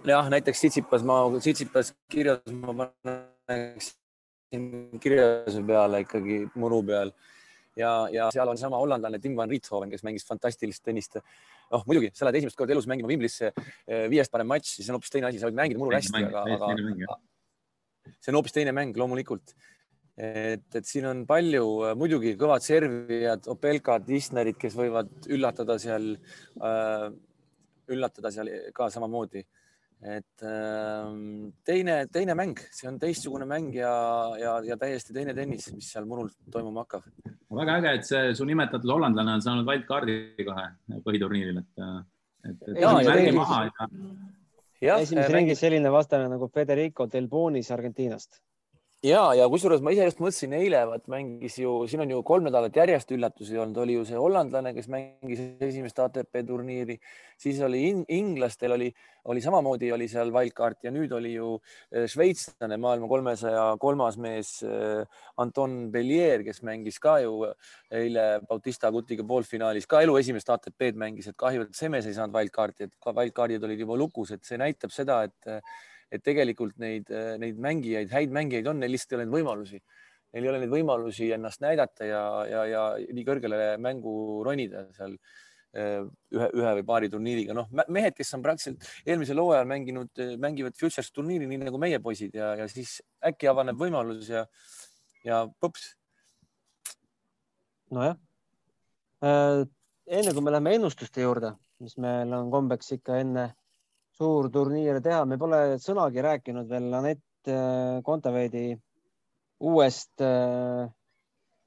jah, 0.05 0.29
näiteks 0.29 0.65
Tsitsipas, 0.65 1.05
ma 1.07 1.23
Tsitsipas 1.39 1.93
kirjas 2.11 2.51
ma 2.51 2.89
paneksin 3.47 4.99
kirjase 4.99 5.63
peale 5.67 6.03
ikkagi 6.03 6.43
muru 6.55 6.83
peal 6.83 7.15
ja, 7.77 7.91
ja 8.11 8.27
seal 8.33 8.51
on 8.51 8.59
sama 8.59 8.79
hollandlane 8.81 9.19
Tim 9.21 9.35
van 9.37 9.49
Riethoven, 9.49 9.91
kes 9.91 10.03
mängis 10.03 10.27
fantastilist 10.27 10.83
tennist. 10.83 11.17
noh, 11.71 11.83
muidugi, 11.87 12.09
sa 12.11 12.27
lähed 12.27 12.41
esimest 12.41 12.57
korda 12.59 12.73
elus 12.75 12.87
mängima 12.91 13.07
Wimblisse, 13.07 13.53
äh, 13.55 14.07
viiest 14.11 14.31
parem 14.31 14.49
matš, 14.51 14.73
siis 14.75 14.89
on 14.91 14.97
hoopis 14.97 15.13
teine 15.13 15.29
asi, 15.29 15.39
sa 15.39 15.47
võid 15.47 15.55
mängida 15.55 15.79
murul 15.79 15.95
hästi, 15.95 16.23
aga, 16.27 16.41
aga, 16.57 17.15
see 18.19 18.31
on 18.31 18.39
hoopis 18.39 18.55
teine 18.55 18.73
mäng 18.75 18.97
loomulikult. 18.97 19.53
et, 20.17 20.67
et 20.75 20.85
siin 20.85 21.07
on 21.09 21.23
palju 21.25 21.95
muidugi 21.97 22.35
kõvad 22.39 22.63
servijad, 22.65 23.47
Opelkad, 23.49 24.09
Isnerid, 24.11 24.57
kes 24.59 24.75
võivad 24.77 25.09
üllatada 25.31 25.77
seal 25.81 26.13
äh,, 26.61 27.09
üllatada 27.91 28.31
seal 28.33 28.51
ka 28.75 28.89
samamoodi. 28.93 29.43
et 30.01 30.43
äh, 30.49 31.09
teine, 31.65 31.95
teine 32.09 32.35
mäng, 32.37 32.57
see 32.73 32.89
on 32.89 32.97
teistsugune 33.01 33.45
mäng 33.45 33.75
ja, 33.77 33.93
ja, 34.41 34.55
ja 34.65 34.77
täiesti 34.81 35.13
teine 35.13 35.35
tennis, 35.37 35.69
mis 35.75 35.91
seal 35.93 36.07
murul 36.09 36.31
toimuma 36.51 36.85
hakkab. 36.85 37.05
väga 37.61 37.79
äge, 37.79 37.95
et 37.99 38.09
see 38.09 38.35
su 38.37 38.47
nimetatud 38.49 38.89
hollandlane 38.89 39.37
on 39.37 39.45
saanud 39.45 39.69
wildcard'i 39.69 40.45
kohe 40.47 40.67
põhiturniiril, 41.05 41.61
et, 41.61 41.85
et, 42.49 42.69
et 42.73 42.81
ja, 42.81 42.95
ja 42.99 43.35
maha 43.37 43.65
ja 43.69 43.89
esimeses 44.81 45.29
äh, 45.29 45.33
ringis 45.33 45.59
selline 45.61 45.91
vastane 45.93 46.29
nagu 46.29 46.49
Federico 46.53 47.07
Del 47.07 47.27
Bonis 47.27 47.71
Argentiinast 47.71 48.41
ja, 49.05 49.21
ja 49.33 49.47
kusjuures 49.49 49.81
ma 49.81 49.91
ise 49.93 50.05
just 50.05 50.19
mõtlesin 50.21 50.53
eile, 50.53 50.81
vaat 50.89 51.07
mängis 51.09 51.55
ju, 51.57 51.73
siin 51.89 52.03
on 52.03 52.11
ju 52.13 52.19
kolm 52.25 52.45
nädalat 52.45 52.75
järjest 52.77 53.09
üllatusi 53.15 53.57
olnud, 53.57 53.79
oli 53.81 53.95
ju 53.97 54.05
see 54.05 54.19
hollandlane, 54.19 54.75
kes 54.77 54.89
mängis 54.93 55.41
esimest 55.65 55.99
ATP 56.03 56.43
turniiri, 56.45 56.99
siis 57.41 57.61
oli 57.65 57.81
in, 57.89 58.03
inglastel 58.13 58.75
oli, 58.77 58.91
oli 59.33 59.41
samamoodi 59.41 59.89
oli 59.95 60.07
seal 60.11 60.29
wildcard 60.33 60.85
ja 60.85 60.93
nüüd 60.93 61.13
oli 61.17 61.33
ju 61.33 61.55
eh, 61.57 62.05
šveitslane, 62.13 62.77
maailma 62.81 63.09
kolmesaja 63.09 63.65
kolmas 63.81 64.19
mees 64.21 64.59
eh, 64.69 65.21
Anton 65.41 65.87
Bellier, 65.93 66.45
kes 66.45 66.61
mängis 66.67 67.01
ka 67.01 67.17
ju 67.25 67.39
eile 67.89 68.27
Bautista 68.45 68.91
Agutiga 68.91 69.25
poolfinaalis 69.27 69.89
ka 69.89 70.03
elu 70.05 70.19
esimest 70.21 70.53
ATP-d 70.53 71.01
mängis, 71.01 71.31
et 71.31 71.39
kahju, 71.41 71.65
et 71.65 71.77
Semes 71.77 72.05
ei 72.05 72.17
saanud 72.17 72.37
wildcard'i, 72.37 72.89
et 72.89 73.13
wildcard'id 73.17 73.65
olid 73.65 73.81
juba 73.81 73.97
lukus, 73.97 74.35
et 74.37 74.45
see 74.45 74.61
näitab 74.61 74.93
seda, 74.93 75.23
et 75.25 75.57
et 76.11 76.23
tegelikult 76.23 76.77
neid, 76.81 77.11
neid 77.41 77.59
mängijaid, 77.61 78.11
häid 78.11 78.33
mängijaid 78.35 78.67
on, 78.71 78.81
neil 78.81 78.91
lihtsalt 78.91 79.15
ei 79.15 79.19
ole 79.19 79.27
neid 79.27 79.35
võimalusi. 79.37 79.79
Neil 80.31 80.47
ei 80.47 80.51
ole 80.51 80.59
neid 80.63 80.73
võimalusi 80.73 81.29
ennast 81.35 81.63
näidata 81.63 82.07
ja, 82.07 82.23
ja, 82.47 82.65
ja 82.67 82.83
nii 83.15 83.23
kõrgele 83.27 83.61
mängu 83.83 84.13
ronida 84.47 84.85
seal 84.95 85.15
eh, 85.15 86.03
ühe, 86.35 86.49
ühe 86.59 86.75
või 86.79 86.85
paari 86.87 87.11
turniiriga. 87.11 87.55
noh, 87.57 87.71
mehed, 87.87 88.15
kes 88.17 88.33
on 88.37 88.43
praktiliselt 88.43 88.87
eelmisel 89.05 89.39
hooajal 89.43 89.67
mänginud, 89.71 90.23
mängivad 90.43 90.77
Futures 90.79 91.11
turniiri, 91.15 91.47
nii 91.51 91.63
nagu 91.65 91.81
meie 91.81 91.99
poisid 92.03 92.35
ja, 92.35 92.53
ja 92.59 92.67
siis 92.71 92.99
äkki 93.31 93.51
avaneb 93.51 93.79
võimalus 93.79 94.31
ja, 94.31 94.45
ja 95.27 95.43
põps. 95.63 95.93
nojah 97.91 98.19
enne 99.21 100.33
kui 100.33 100.43
me 100.43 100.51
läheme 100.53 100.75
ennustuste 100.77 101.23
juurde, 101.23 101.53
mis 101.83 101.97
meil 102.01 102.31
on 102.35 102.49
kombeks 102.53 102.95
ikka 102.97 103.19
enne 103.21 103.51
suurturniire 104.21 105.01
teha, 105.01 105.23
me 105.25 105.37
pole 105.41 105.77
sõnagi 105.81 106.21
rääkinud 106.21 106.69
veel 106.69 106.93
Anett 106.93 107.49
äh, 107.49 108.01
Kontaveidi 108.05 108.67
uuest 109.65 110.21
äh, 110.25 110.85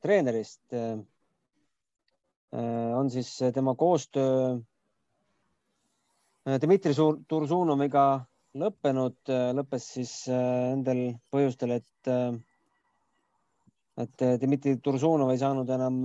treenerist 0.05 0.77
äh,. 0.77 1.01
on 2.55 3.09
siis 3.11 3.33
tema 3.55 3.73
koostöö 3.75 4.55
Dmitri 6.63 6.93
Tursunoviga 7.27 8.05
lõppenud, 8.55 9.17
lõppes 9.59 9.87
siis 9.97 10.13
nendel 10.29 11.01
põhjustel, 11.35 11.73
et, 11.81 12.11
et 14.05 14.25
Dmitri 14.45 14.77
Tursunov 14.85 15.33
ei 15.33 15.41
saanud 15.41 15.73
enam 15.75 15.99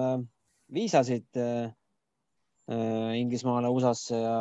viisasid 0.73 1.41
Inglismaale, 3.19 3.69
USA-sse 3.75 4.23
ja 4.23 4.39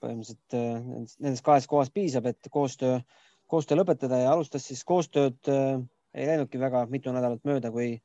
põhimõtteliselt 0.00 0.56
äh, 0.56 0.78
nendest 1.20 1.44
kahest 1.46 1.68
kohast 1.70 1.94
piisab, 1.94 2.28
et 2.30 2.48
koostöö, 2.52 3.00
koostöö 3.50 3.80
lõpetada 3.80 4.22
ja 4.22 4.32
alustas 4.34 4.66
siis 4.68 4.82
koostööd. 4.88 5.38
Äh, 5.48 5.82
ei 6.14 6.26
läinudki 6.26 6.58
väga 6.58 6.86
mitu 6.90 7.12
nädalat 7.14 7.44
mööda, 7.46 7.70
kui 7.70 8.00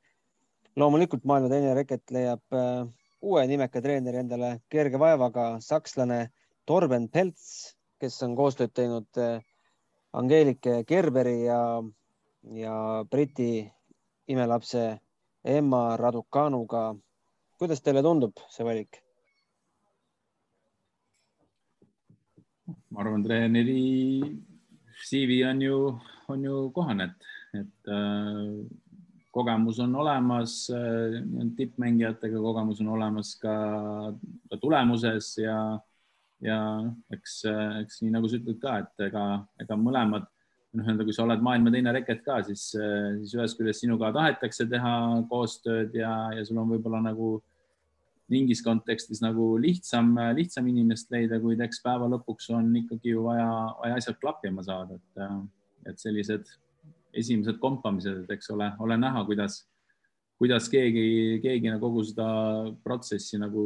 loomulikult 0.77 1.23
maailma 1.25 1.49
teine 1.49 1.73
reket 1.77 2.11
leiab 2.13 2.57
äh, 2.57 2.83
uue 3.25 3.45
nimeka 3.49 3.81
treeneri 3.81 4.21
endale 4.21 4.51
kerge 4.69 4.99
vaevaga, 5.01 5.55
sakslane 5.65 6.27
Torben 6.69 7.07
Pelts, 7.09 7.75
kes 8.01 8.19
on 8.25 8.35
koostööd 8.37 8.73
teinud 8.75 9.07
Angeelike 10.15 10.83
Gerberi 10.87 11.45
ja, 11.45 11.59
ja 12.57 12.75
Briti 13.09 13.65
imelapse 14.27 14.85
Emma 15.45 15.97
Raducanuga. 15.97 16.95
kuidas 17.57 17.81
teile 17.81 18.01
tundub 18.03 18.41
see 18.51 18.65
valik? 18.67 19.04
Ma 22.65 23.03
arvan, 23.03 23.23
treeneri 23.25 24.21
CV 25.05 25.43
on 25.49 25.61
ju, 25.61 25.77
on 26.33 26.43
ju 26.43 26.59
kohane, 26.75 27.09
et, 27.09 27.27
et 27.61 27.91
äh, 27.91 28.65
kogemus 29.35 29.79
on 29.83 29.95
olemas 30.01 30.69
äh,, 30.73 31.19
tippmängijatega 31.57 32.41
kogemus 32.41 32.81
on 32.81 32.93
olemas 32.95 33.35
ka, 33.41 33.55
ka 34.49 34.61
tulemuses 34.61 35.33
ja, 35.43 35.57
ja 36.41 36.59
eks, 37.13 37.41
eks 37.83 38.01
nii 38.03 38.15
nagu 38.15 38.31
sa 38.31 38.39
ütled 38.39 38.61
ka, 38.63 38.79
et 38.83 39.07
ega, 39.09 39.25
ega 39.61 39.77
mõlemad 39.79 40.25
noh, 40.25 40.83
nii-öelda 40.83 41.07
kui 41.07 41.15
sa 41.15 41.25
oled 41.27 41.43
maailma 41.43 41.73
teine 41.73 41.93
reket 41.95 42.23
ka, 42.25 42.41
siis, 42.47 42.71
siis 42.71 43.35
ühest 43.37 43.59
küljest 43.59 43.85
sinuga 43.85 44.09
tahetakse 44.15 44.67
teha 44.71 44.95
koostööd 45.29 45.93
ja, 45.95 46.15
ja 46.35 46.47
sul 46.47 46.63
on 46.63 46.73
võib-olla 46.73 47.03
nagu 47.05 47.35
äh, 47.37 47.54
mingis 48.31 48.63
kontekstis 48.65 49.21
nagu 49.21 49.53
lihtsam, 49.61 50.15
lihtsam 50.37 50.67
inimest 50.69 51.11
leida, 51.13 51.37
kuid 51.41 51.61
eks 51.61 51.81
päeva 51.85 52.07
lõpuks 52.09 52.49
on 52.57 52.71
ikkagi 52.81 53.13
ju 53.13 53.25
vaja, 53.27 53.49
vaja 53.81 53.99
asjad 53.99 54.17
klappima 54.21 54.65
saada, 54.65 54.97
et, 54.97 55.25
et 55.91 56.01
sellised 56.01 56.49
esimesed 57.15 57.59
kompamised, 57.61 58.23
et 58.23 58.33
eks 58.35 58.49
ole, 58.55 58.71
ole 58.81 58.97
näha, 58.99 59.21
kuidas, 59.27 59.61
kuidas 60.41 60.69
keegi, 60.71 61.05
keegi 61.43 61.69
nagu 61.69 61.85
kogu 61.85 62.03
seda 62.07 62.27
protsessi 62.83 63.39
nagu 63.39 63.65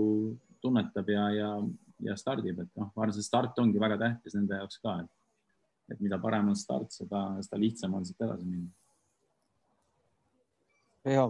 tunnetab 0.61 1.07
ja, 1.09 1.29
ja, 1.33 1.53
ja 2.11 2.17
stardib, 2.19 2.59
et 2.59 2.75
noh, 2.75 2.91
ma 2.91 3.05
arvan, 3.05 3.15
see 3.15 3.25
start 3.25 3.57
ongi 3.63 3.81
väga 3.81 3.97
tähtis 4.01 4.35
nende 4.35 4.59
jaoks 4.59 4.83
ka, 4.83 4.99
et, 5.05 5.95
et 5.95 6.03
mida 6.03 6.19
parem 6.21 6.51
on 6.51 6.59
start, 6.59 6.91
seda, 6.93 7.23
seda 7.47 7.63
lihtsam 7.63 7.95
on 7.95 8.05
siit 8.05 8.27
edasi 8.27 8.45
minna. 8.45 8.69
Riho 11.07 11.29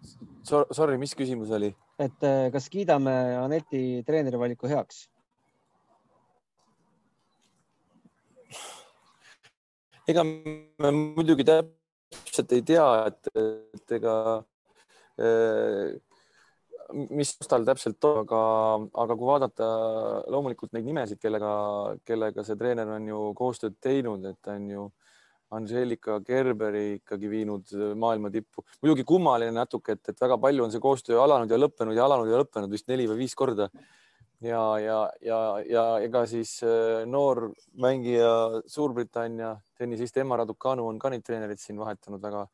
Äh, 0.00 0.64
sorry, 0.72 0.98
mis 0.98 1.14
küsimus 1.14 1.50
oli? 1.54 1.70
et 2.00 2.24
äh, 2.24 2.48
kas 2.52 2.68
kiidame 2.72 3.12
Aneti 3.38 4.02
treeneri 4.06 4.38
valiku 4.40 4.70
heaks? 4.70 5.04
ega 10.08 10.24
me 10.24 10.92
muidugi 10.96 11.44
täpselt 11.46 12.54
ei 12.56 12.64
tea, 12.66 12.86
et, 13.10 13.28
et 13.36 13.96
ega 14.00 14.14
äh, 15.20 15.92
mis 17.12 17.36
tal 17.46 17.68
täpselt 17.68 18.08
on, 18.08 18.22
aga, 18.24 18.40
aga 19.04 19.16
kui 19.18 19.28
vaadata 19.28 19.68
loomulikult 20.32 20.72
neid 20.74 20.88
nimesid, 20.88 21.20
kellega, 21.22 21.52
kellega 22.08 22.44
see 22.46 22.58
treener 22.58 22.96
on 22.96 23.06
ju 23.12 23.20
koostööd 23.38 23.76
teinud, 23.84 24.24
et 24.32 24.40
ta 24.42 24.56
on 24.56 24.66
ju 24.72 24.88
Angelika 25.56 26.20
Gerberi 26.26 27.00
ikkagi 27.00 27.30
viinud 27.30 27.72
maailma 27.98 28.30
tippu. 28.30 28.62
muidugi 28.82 29.04
kummaline 29.04 29.54
natuke, 29.54 29.96
et, 29.96 30.12
et 30.12 30.22
väga 30.22 30.38
palju 30.38 30.66
on 30.66 30.74
see 30.74 30.82
koostöö 30.82 31.18
alanud 31.22 31.50
ja 31.50 31.58
lõppenud 31.58 31.96
ja 31.96 32.06
alanud 32.06 32.30
ja 32.30 32.42
lõppenud 32.42 32.70
vist 32.70 32.86
neli 32.90 33.08
või 33.10 33.24
viis 33.24 33.34
korda. 33.34 33.70
ja, 34.40 34.62
ja, 34.78 35.00
ja, 35.20 35.40
ja 35.68 35.84
ega 36.06 36.24
siis 36.26 36.60
äh, 36.62 37.02
noor 37.06 37.50
mängija 37.74 38.62
Suurbritannia 38.66 39.56
tennisist 39.76 40.16
Emma 40.16 40.38
Raducanu 40.40 40.86
on 40.86 40.98
ka 40.98 41.10
neid 41.10 41.26
treenereid 41.26 41.60
siin 41.60 41.78
vahetanud 41.78 42.22
väga 42.22 42.46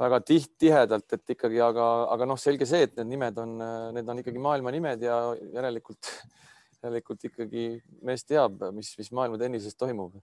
väga 0.00 0.20
tiht, 0.24 0.54
tihedalt, 0.58 1.12
et 1.12 1.34
ikkagi, 1.34 1.58
aga, 1.60 1.86
aga 2.14 2.28
noh, 2.28 2.38
selge 2.40 2.64
see, 2.68 2.86
et 2.86 2.94
need 2.96 3.10
nimed 3.14 3.40
on, 3.42 3.58
need 3.92 4.08
on 4.08 4.22
ikkagi 4.22 4.40
maailma 4.40 4.72
nimed 4.72 5.04
ja 5.04 5.18
järelikult, 5.52 6.08
järelikult 6.84 7.26
ikkagi 7.28 7.64
mees 8.06 8.24
teab, 8.26 8.62
mis, 8.76 8.92
mis 8.98 9.10
maailma 9.16 9.40
tennises 9.40 9.76
toimub. 9.78 10.14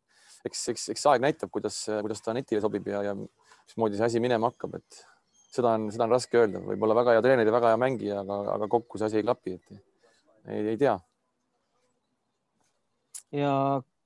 eks, 0.48 0.64
eks, 0.74 0.88
eks 0.96 1.06
aeg 1.12 1.24
näitab, 1.26 1.52
kuidas, 1.54 1.84
kuidas 1.90 2.24
ta 2.24 2.36
netile 2.38 2.62
sobib 2.64 2.88
ja, 2.92 3.04
ja 3.10 3.16
mismoodi 3.18 4.00
see 4.00 4.10
asi 4.10 4.24
minema 4.24 4.52
hakkab, 4.52 4.78
et 4.80 5.02
seda 5.54 5.76
on, 5.78 5.90
seda 5.94 6.08
on 6.08 6.16
raske 6.16 6.40
öelda, 6.40 6.62
võib-olla 6.64 6.98
väga 7.02 7.18
hea 7.18 7.26
treener 7.26 7.50
ja 7.50 7.56
väga 7.56 7.74
hea 7.74 7.82
mängija, 7.82 8.24
aga, 8.24 8.40
aga 8.56 8.72
kokku 8.72 9.00
see 9.00 9.10
asi 9.10 9.22
ei 9.22 9.28
klapi, 9.28 9.58
et 9.58 9.78
ei, 10.48 10.64
ei 10.74 10.82
tea. 10.82 10.98
ja 13.36 13.54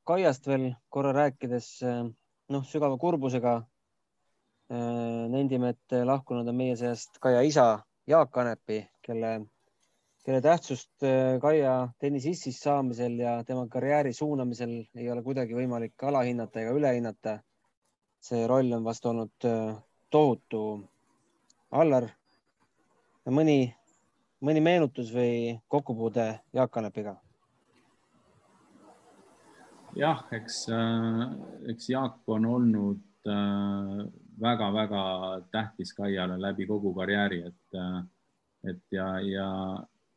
Kaiast 0.08 0.48
veel 0.50 0.72
korra 0.90 1.12
rääkides, 1.14 1.68
noh, 2.52 2.64
sügava 2.68 2.98
kurbusega 3.00 3.60
Äh, 4.72 5.28
nendime, 5.28 5.74
et 5.74 5.94
lahkunud 6.08 6.48
on 6.48 6.56
meie 6.56 6.78
seast 6.80 7.18
Kaia 7.20 7.42
isa 7.44 7.82
Jaak 8.08 8.30
Kanepi, 8.32 8.78
kelle, 9.04 9.32
kelle 10.26 10.42
tähtsust 10.42 11.04
äh, 11.04 11.40
Kaia 11.42 11.90
tennisistist 12.00 12.64
saamisel 12.64 13.20
ja 13.20 13.44
tema 13.44 13.66
karjääri 13.68 14.14
suunamisel 14.14 14.74
ei 14.96 15.10
ole 15.12 15.24
kuidagi 15.26 15.58
võimalik 15.58 16.04
alahinnata 16.04 16.62
ega 16.62 16.76
ülehinnata. 16.78 17.40
see 18.22 18.46
roll 18.48 18.72
on 18.74 18.84
vast 18.86 19.06
olnud 19.06 19.46
äh, 19.50 19.76
tohutu. 20.14 20.88
Allar, 21.72 22.06
mõni, 23.26 23.74
mõni 24.46 24.62
meenutus 24.62 25.10
või 25.16 25.58
kokkupuude 25.68 26.40
Jaak 26.54 26.72
Kanepiga? 26.72 27.16
jah, 29.96 30.22
eks, 30.32 30.66
eks 31.72 31.90
Jaak 31.90 32.20
on 32.28 32.46
olnud 32.46 33.30
väga-väga 34.42 35.04
tähtis 35.52 35.94
Kaiale 35.94 36.38
läbi 36.42 36.68
kogu 36.68 36.94
karjääri, 36.94 37.42
et, 37.48 37.80
et 38.70 38.84
ja, 38.92 39.08
ja, 39.20 39.48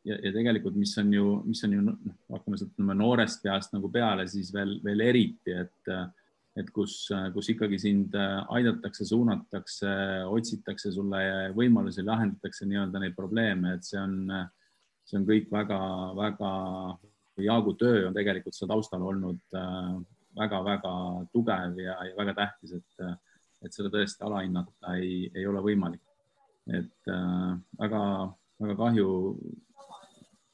ja, 0.05 0.17
ja 0.21 0.33
tegelikult, 0.35 0.77
mis 0.79 0.93
on 1.01 1.13
ju, 1.13 1.25
mis 1.47 1.63
on 1.67 1.73
ju 1.75 1.85
noh, 1.85 1.97
hakkame 2.33 2.59
sealt 2.59 2.85
noorest 3.01 3.43
peast 3.45 3.73
nagu 3.75 3.89
peale, 3.93 4.27
siis 4.31 4.51
veel, 4.55 4.77
veel 4.85 5.03
eriti, 5.05 5.55
et, 5.55 5.91
et 6.55 6.69
kus, 6.75 6.97
kus 7.35 7.51
ikkagi 7.55 7.79
sind 7.81 8.15
aidatakse, 8.15 9.07
suunatakse, 9.09 9.91
otsitakse 10.31 10.93
sulle 10.95 11.51
võimalusi, 11.57 12.05
lahendatakse 12.05 12.69
nii-öelda 12.69 13.03
neid 13.03 13.17
probleeme, 13.17 13.75
et 13.75 13.87
see 13.87 13.99
on, 14.01 14.17
see 15.05 15.19
on 15.21 15.27
kõik 15.27 15.51
väga-väga, 15.53 16.55
Jaagu 17.43 17.73
töö 17.75 18.05
on 18.07 18.13
tegelikult 18.15 18.55
seal 18.55 18.69
taustal 18.71 19.01
olnud 19.03 19.57
väga-väga 20.39 20.91
tugev 21.33 21.81
ja, 21.83 21.97
ja 22.07 22.13
väga 22.15 22.31
tähtis, 22.37 22.77
et 22.77 23.07
et 23.65 23.75
seda 23.75 23.91
tõesti 23.93 24.25
alahinnata 24.25 24.95
ei, 24.99 25.25
ei 25.33 25.45
ole 25.49 25.63
võimalik. 25.63 26.01
et 26.65 27.11
äh, 27.13 27.51
väga, 27.77 28.01
väga 28.61 28.75
kahju 28.79 29.09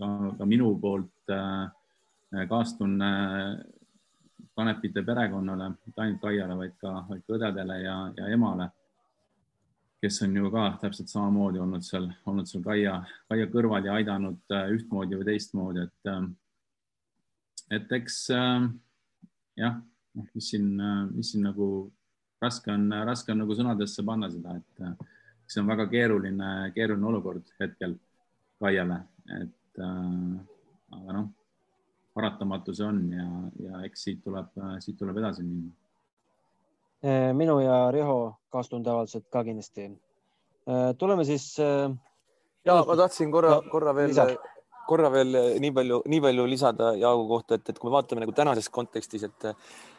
ka, 0.02 0.10
ka 0.40 0.50
minu 0.50 0.74
poolt 0.82 1.32
äh, 1.32 1.70
kaastunne 2.50 3.12
Kanepite 4.58 5.04
perekonnale, 5.08 5.70
mitte 5.86 6.02
ainult 6.04 6.22
Kaiale, 6.22 6.58
vaid 6.60 6.74
ka, 6.82 6.92
vaid 7.08 7.22
ka 7.24 7.38
õdedele 7.38 7.78
ja, 7.86 7.96
ja 8.18 8.28
emale, 8.34 8.68
kes 10.04 10.18
on 10.26 10.36
ju 10.36 10.50
ka 10.52 10.66
täpselt 10.82 11.12
samamoodi 11.14 11.62
olnud 11.64 11.86
seal, 11.86 12.10
olnud 12.28 12.50
seal 12.50 12.64
Kaia, 12.66 12.98
Kaia 13.32 13.48
kõrval 13.54 13.88
ja 13.88 13.96
aidanud 14.00 14.56
äh, 14.58 14.68
ühtmoodi 14.76 15.20
või 15.20 15.30
teistmoodi, 15.30 15.86
et 15.88 16.12
äh, 16.12 16.26
et 17.72 17.96
eks 17.96 18.18
äh, 18.36 18.68
jah, 19.62 19.80
noh, 20.18 20.28
mis 20.36 20.52
siin, 20.52 20.74
äh, 20.82 21.06
mis 21.14 21.32
siin 21.32 21.46
nagu 21.48 21.70
raske 22.42 22.74
on, 22.74 22.90
raske 23.08 23.32
on 23.32 23.44
nagu 23.44 23.56
sõnadesse 23.56 24.04
panna 24.08 24.30
seda, 24.34 24.58
et 24.60 24.84
äh, 24.84 25.16
see 25.48 25.64
on 25.64 25.72
väga 25.72 25.88
keeruline, 25.92 26.52
keeruline 26.76 27.12
olukord 27.14 27.56
hetkel 27.62 27.96
Kaiale, 28.62 29.00
et 29.40 29.56
äh, 29.80 30.98
aga 30.98 31.16
noh, 31.18 31.28
paratamatu 32.16 32.76
see 32.76 32.88
on 32.88 33.02
ja, 33.16 33.28
ja 33.68 33.84
eks 33.88 34.08
siit 34.08 34.24
tuleb, 34.26 34.52
siit 34.84 34.98
tuleb 35.00 35.20
edasi 35.22 35.46
minna. 35.48 35.72
Äh, 37.02 37.32
minu 37.38 37.60
ja 37.64 37.84
Riho 37.94 38.18
kaastundavaldused 38.54 39.30
ka 39.34 39.46
kindlasti. 39.48 39.90
Äh, 40.70 40.92
tuleme 40.98 41.26
siis. 41.26 41.56
ja 41.58 42.82
ma 42.86 42.98
tahtsin 42.98 43.32
korra, 43.32 43.62
korra 43.72 43.96
veel 43.96 44.12
lisa 44.14 44.28
korra 44.92 45.10
veel 45.14 45.38
nii 45.62 45.72
palju, 45.72 46.02
nii 46.12 46.20
palju 46.26 46.46
lisada 46.50 46.92
Jaagu 47.00 47.24
kohta, 47.30 47.56
et, 47.56 47.70
et 47.72 47.78
kui 47.80 47.88
me 47.88 47.96
vaatame 47.96 48.24
nagu 48.26 48.34
tänases 48.36 48.68
kontekstis, 48.74 49.24
et, 49.24 49.46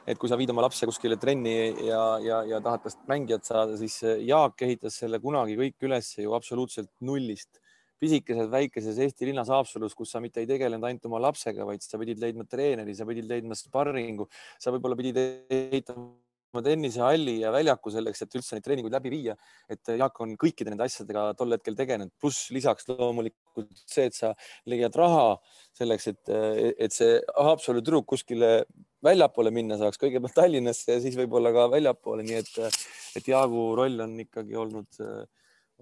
et 0.05 0.19
kui 0.21 0.29
sa 0.29 0.37
viid 0.37 0.51
oma 0.53 0.67
lapse 0.67 0.87
kuskile 0.89 1.17
trenni 1.23 1.55
ja, 1.87 2.03
ja, 2.21 2.43
ja 2.51 2.61
tahad 2.65 2.85
tast 2.85 3.01
mängijat 3.09 3.49
saada, 3.49 3.79
siis 3.81 4.03
Jaak 4.27 4.61
ehitas 4.67 4.99
selle 5.01 5.23
kunagi 5.23 5.57
kõik 5.57 5.89
üles 5.89 6.13
ju 6.19 6.35
absoluutselt 6.37 6.91
nullist. 7.01 7.62
Pisikeses 8.03 8.51
väikeses 8.51 8.99
Eesti 9.05 9.29
linnas 9.31 9.53
Haapsalus, 9.53 9.95
kus 9.99 10.11
sa 10.15 10.23
mitte 10.23 10.43
ei 10.43 10.51
tegelenud 10.51 10.89
ainult 10.89 11.07
oma 11.11 11.23
lapsega, 11.29 11.67
vaid 11.69 11.85
sa 11.85 12.01
pidid 12.01 12.21
leidma 12.23 12.47
treeneri, 12.51 12.97
sa 12.99 13.07
pidid 13.09 13.29
leidma 13.31 13.59
sparringu, 13.59 14.27
sa 14.61 14.75
võib-olla 14.75 14.99
pidid 14.99 15.21
ehitama 15.23 16.63
tennisehalli 16.67 17.39
ja 17.41 17.53
väljaku 17.55 17.93
selleks, 17.95 18.25
et 18.25 18.35
üldse 18.37 18.57
neid 18.57 18.65
treeninguid 18.67 18.93
läbi 18.93 19.13
viia. 19.13 19.37
et 19.71 19.93
Jaak 19.99 20.19
on 20.21 20.35
kõikide 20.37 20.73
nende 20.73 20.85
asjadega 20.85 21.31
tol 21.39 21.55
hetkel 21.55 21.77
tegelenud, 21.79 22.13
pluss 22.21 22.51
lisaks 22.53 22.89
loomulikult 22.91 23.71
see, 23.87 24.09
et 24.11 24.19
sa 24.19 24.33
leiad 24.69 24.99
raha 24.99 25.39
selleks, 25.79 26.09
et, 26.13 26.33
et 26.77 26.93
see 26.93 27.21
Haapsalu 27.39 27.81
tüdruk 27.81 28.11
kuskile 28.13 28.67
väljapoole 29.03 29.55
minna 29.55 29.79
saaks, 29.81 30.01
kõigepealt 30.03 30.37
Tallinnasse 30.37 30.99
ja 30.99 31.05
siis 31.05 31.17
võib-olla 31.19 31.55
ka 31.55 31.71
väljapoole, 31.73 32.27
nii 32.27 32.43
et, 32.43 32.83
et 33.17 33.33
Jaagu 33.33 33.71
roll 33.79 34.05
on 34.05 34.19
ikkagi 34.27 34.59
olnud, 34.59 35.01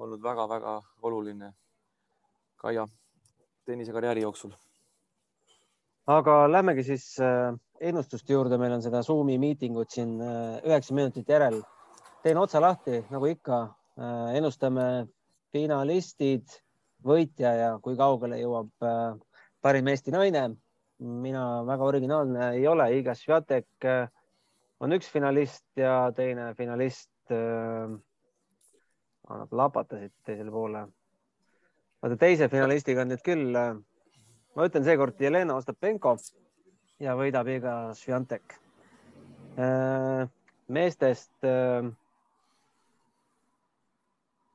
olnud 0.01 0.23
väga-väga 0.29 0.79
oluline 1.09 1.51
Kaia 2.61 2.89
tennisekarjääri 3.65 4.23
jooksul. 4.23 4.53
aga 6.07 6.53
lähmegi 6.53 6.83
siis 6.85 7.17
äh 7.21 7.57
ennustuste 7.81 8.35
juurde, 8.35 8.59
meil 8.61 8.75
on 8.77 8.83
seda 8.85 9.03
Zoomi 9.03 9.39
miitingut 9.41 9.91
siin 9.95 10.21
äh, 10.21 10.61
üheksa 10.67 10.95
minutit 10.95 11.29
järel. 11.29 11.63
teen 12.23 12.39
otsa 12.39 12.61
lahti, 12.61 13.05
nagu 13.11 13.27
ikka. 13.27 13.61
Äh, 14.01 14.37
ennustame 14.37 15.07
finalistid, 15.53 16.47
võitja 17.05 17.53
ja 17.57 17.71
kui 17.83 17.97
kaugele 17.97 18.39
jõuab 18.41 18.71
parim 19.61 19.89
Eesti 19.89 20.13
naine. 20.15 20.51
mina 21.01 21.65
väga 21.67 21.85
originaalne 21.85 22.51
ei 22.59 22.67
ole, 22.69 22.85
Iga 22.99 23.15
Sviatek 23.17 23.87
on 24.81 24.93
üks 24.93 25.09
finalist 25.09 25.65
ja 25.77 26.13
teine 26.17 26.55
finalist 26.55 27.33
annab 29.31 29.53
lapatasid 29.53 30.13
teisele 30.27 30.51
poole. 30.53 30.85
Vaata 32.01 32.17
teise 32.17 32.49
finalistiga 32.49 33.05
on 33.05 33.13
nüüd 33.13 33.23
küll, 33.25 33.57
ma 34.57 34.67
ütlen 34.69 34.87
seekord 34.87 35.21
Jelena 35.21 35.57
Ostapenko 35.61 36.17
ja 37.01 37.17
võidab 37.17 37.49
iga 37.53 37.75
Sviantek. 37.97 38.57
Äh, 39.61 40.29
meestest 40.71 41.45
äh, 41.45 41.89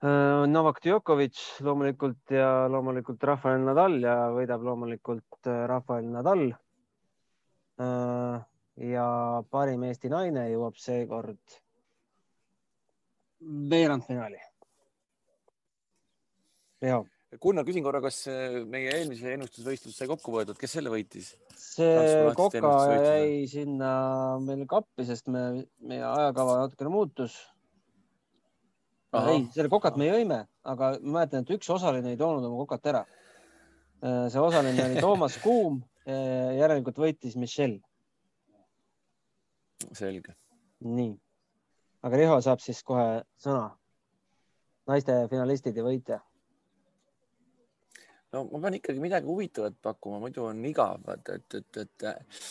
äh, 0.02 0.46
Novak 0.50 0.80
Djokovic 0.84 1.42
loomulikult 1.66 2.34
ja 2.34 2.68
loomulikult 2.72 3.24
Rafael 3.28 3.66
Nadal 3.66 4.00
ja 4.02 4.16
võidab 4.34 4.64
loomulikult 4.66 5.52
Rafael 5.72 6.08
Nadal. 6.12 6.48
ja 8.80 9.08
parim 9.52 9.82
Eesti 9.84 10.08
naine 10.08 10.46
jõuab 10.48 10.78
seekord 10.80 11.58
veerandfinaali. 13.72 14.40
Riho 16.86 17.02
Gunnar, 17.42 17.66
küsin 17.68 17.84
korra, 17.86 18.00
kas 18.04 18.24
äh, 18.32 18.62
meie 18.70 18.92
eelmise 18.94 19.34
ennustusvõistlus 19.36 19.98
sai 19.98 20.08
kokku 20.10 20.34
võetud, 20.34 20.58
kes 20.60 20.78
selle 20.78 20.92
võitis? 20.94 21.34
see 21.58 22.32
Koka 22.38 22.72
jäi 23.02 23.46
sinna 23.52 23.90
meil 24.44 24.64
kappi, 24.70 25.06
sest 25.08 25.28
me, 25.32 25.66
meie 25.84 26.04
ajakava 26.06 26.60
natukene 26.64 26.92
muutus. 26.94 27.36
ei, 29.16 29.46
selle 29.56 29.72
kokat 29.72 29.98
me 30.00 30.10
jõime, 30.10 30.40
aga 30.68 30.94
ma 31.02 31.20
mäletan, 31.20 31.46
et 31.46 31.54
üks 31.56 31.70
osaline 31.72 32.14
ei 32.14 32.20
toonud 32.20 32.46
oma 32.48 32.62
kokat 32.64 32.90
ära. 32.92 33.04
see 34.04 34.42
osaline 34.42 34.86
oli 34.86 35.04
Toomas 35.04 35.38
Kuum, 35.44 35.82
järelikult 36.06 37.00
võitis 37.00 37.36
Michelle. 37.40 37.82
selge. 39.92 40.36
nii, 40.84 41.16
aga 42.04 42.22
Riho 42.22 42.40
saab 42.44 42.64
siis 42.64 42.84
kohe 42.84 43.24
sõna. 43.42 43.72
naiste 44.88 45.26
finalistid 45.32 45.78
ja 45.78 45.84
võitja. 45.84 46.22
No 48.36 48.46
ma 48.52 48.62
pean 48.68 48.78
ikkagi 48.80 49.02
midagi 49.02 49.30
huvitavat 49.30 49.80
pakkuma, 49.84 50.20
muidu 50.24 50.46
on 50.50 50.62
igav, 50.68 51.02
et, 51.16 51.34
et, 51.38 51.60
et, 51.62 51.82
et 51.86 52.08
äh, 52.12 52.46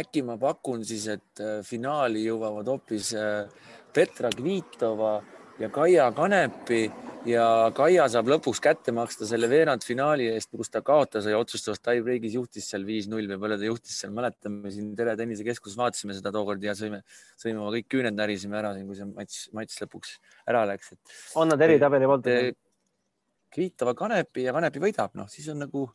äkki 0.00 0.24
ma 0.26 0.38
pakun 0.40 0.84
siis, 0.86 1.08
et 1.14 1.42
äh, 1.44 1.58
finaali 1.66 2.26
jõuavad 2.26 2.68
hoopis 2.74 3.14
äh, 3.16 3.74
Petra 3.94 4.30
Kvitova 4.34 5.18
ja 5.58 5.70
Kaia 5.74 6.10
Kanepi 6.14 6.82
ja 7.26 7.46
Kaia 7.74 8.04
saab 8.10 8.30
lõpuks 8.30 8.60
kätte 8.62 8.92
maksta 8.94 9.26
selle 9.26 9.48
veerandfinaali 9.50 10.28
eest, 10.34 10.52
kus 10.54 10.70
ta 10.70 10.82
kaotas 10.86 11.26
ja 11.30 11.38
otsustavas 11.40 11.82
tie-break'is 11.82 12.36
juhtis 12.38 12.68
seal 12.70 12.86
viis-null 12.86 13.30
või 13.32 13.40
palju 13.42 13.58
ta 13.58 13.70
juhtis 13.70 13.98
seal, 14.02 14.14
mäletame 14.14 14.72
siin 14.74 14.92
Tere 14.98 15.16
Tennise 15.18 15.46
keskuses 15.46 15.78
vaatasime 15.80 16.16
seda 16.16 16.34
tookord 16.34 16.62
ja 16.62 16.76
sõime, 16.78 17.02
sõime 17.40 17.62
oma 17.62 17.74
kõik 17.74 17.90
küüned 17.96 18.18
närisime 18.18 18.60
ära 18.60 18.74
siin, 18.76 18.86
kui 18.90 18.98
see 18.98 19.10
matš, 19.10 19.42
matš 19.56 19.82
lõpuks 19.84 20.16
ära 20.48 20.64
läks, 20.70 20.94
et 20.94 21.18
on 21.38 21.50
nad 21.50 21.68
eritabeli 21.68 22.10
poolt? 22.10 22.32
Kvitova 23.54 23.94
Kanepi 23.96 24.44
ja 24.46 24.52
Kanepi 24.56 24.82
võidab, 24.82 25.14
noh 25.18 25.28
siis 25.32 25.48
on 25.52 25.62
nagu, 25.64 25.86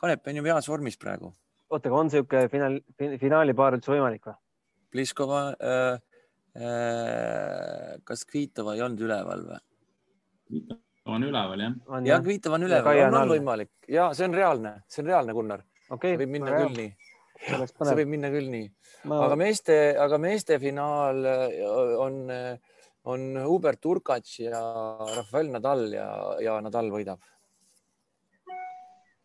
Kanep 0.00 0.26
on 0.30 0.40
ju 0.40 0.46
heas 0.46 0.68
vormis 0.68 0.96
praegu. 1.00 1.32
oota, 1.70 1.88
aga 1.88 1.98
on 1.98 2.08
niisugune 2.08 2.48
finaal, 2.52 2.80
finaalipaar 3.20 3.78
üldse 3.78 3.92
võimalik 3.92 4.26
või? 4.28 4.36
Pliskova 4.94 5.42
äh,, 5.58 6.00
äh, 6.56 7.94
kas 8.04 8.24
Kvitova 8.30 8.76
ei 8.76 8.84
olnud 8.86 9.04
üleval 9.06 9.46
või? 9.50 9.62
on 11.04 11.24
üleval 11.26 11.60
jah. 11.60 11.78
on 11.86 12.06
ja 12.06 12.20
Kvitova 12.22 12.60
on 12.60 12.68
üleval, 12.68 13.00
on, 13.06 13.14
on 13.14 13.22
on 13.22 13.34
võimalik. 13.36 13.72
Ja 13.88 14.10
see 14.16 14.28
on 14.28 14.36
reaalne, 14.36 14.76
see 14.88 15.02
on 15.04 15.10
reaalne, 15.12 15.34
Gunnar, 15.36 15.64
okei, 15.90 16.16
võib 16.20 16.36
minna 16.38 16.54
küll 16.62 16.78
nii, 16.78 16.92
see 17.44 17.98
võib 18.00 18.12
minna 18.16 18.30
küll 18.32 18.52
nii, 18.52 18.68
aga 19.18 19.36
meeste, 19.40 19.80
aga 20.00 20.20
meeste 20.22 20.60
finaal 20.62 21.26
äh, 21.28 22.72
on, 23.10 23.24
Hubert 23.44 23.84
Urkats 23.86 24.38
ja 24.40 24.60
Rafael 25.16 25.50
Nadal 25.52 25.86
ja, 25.92 26.08
ja 26.44 26.58
Nadal 26.64 26.90
võidab. 26.92 27.20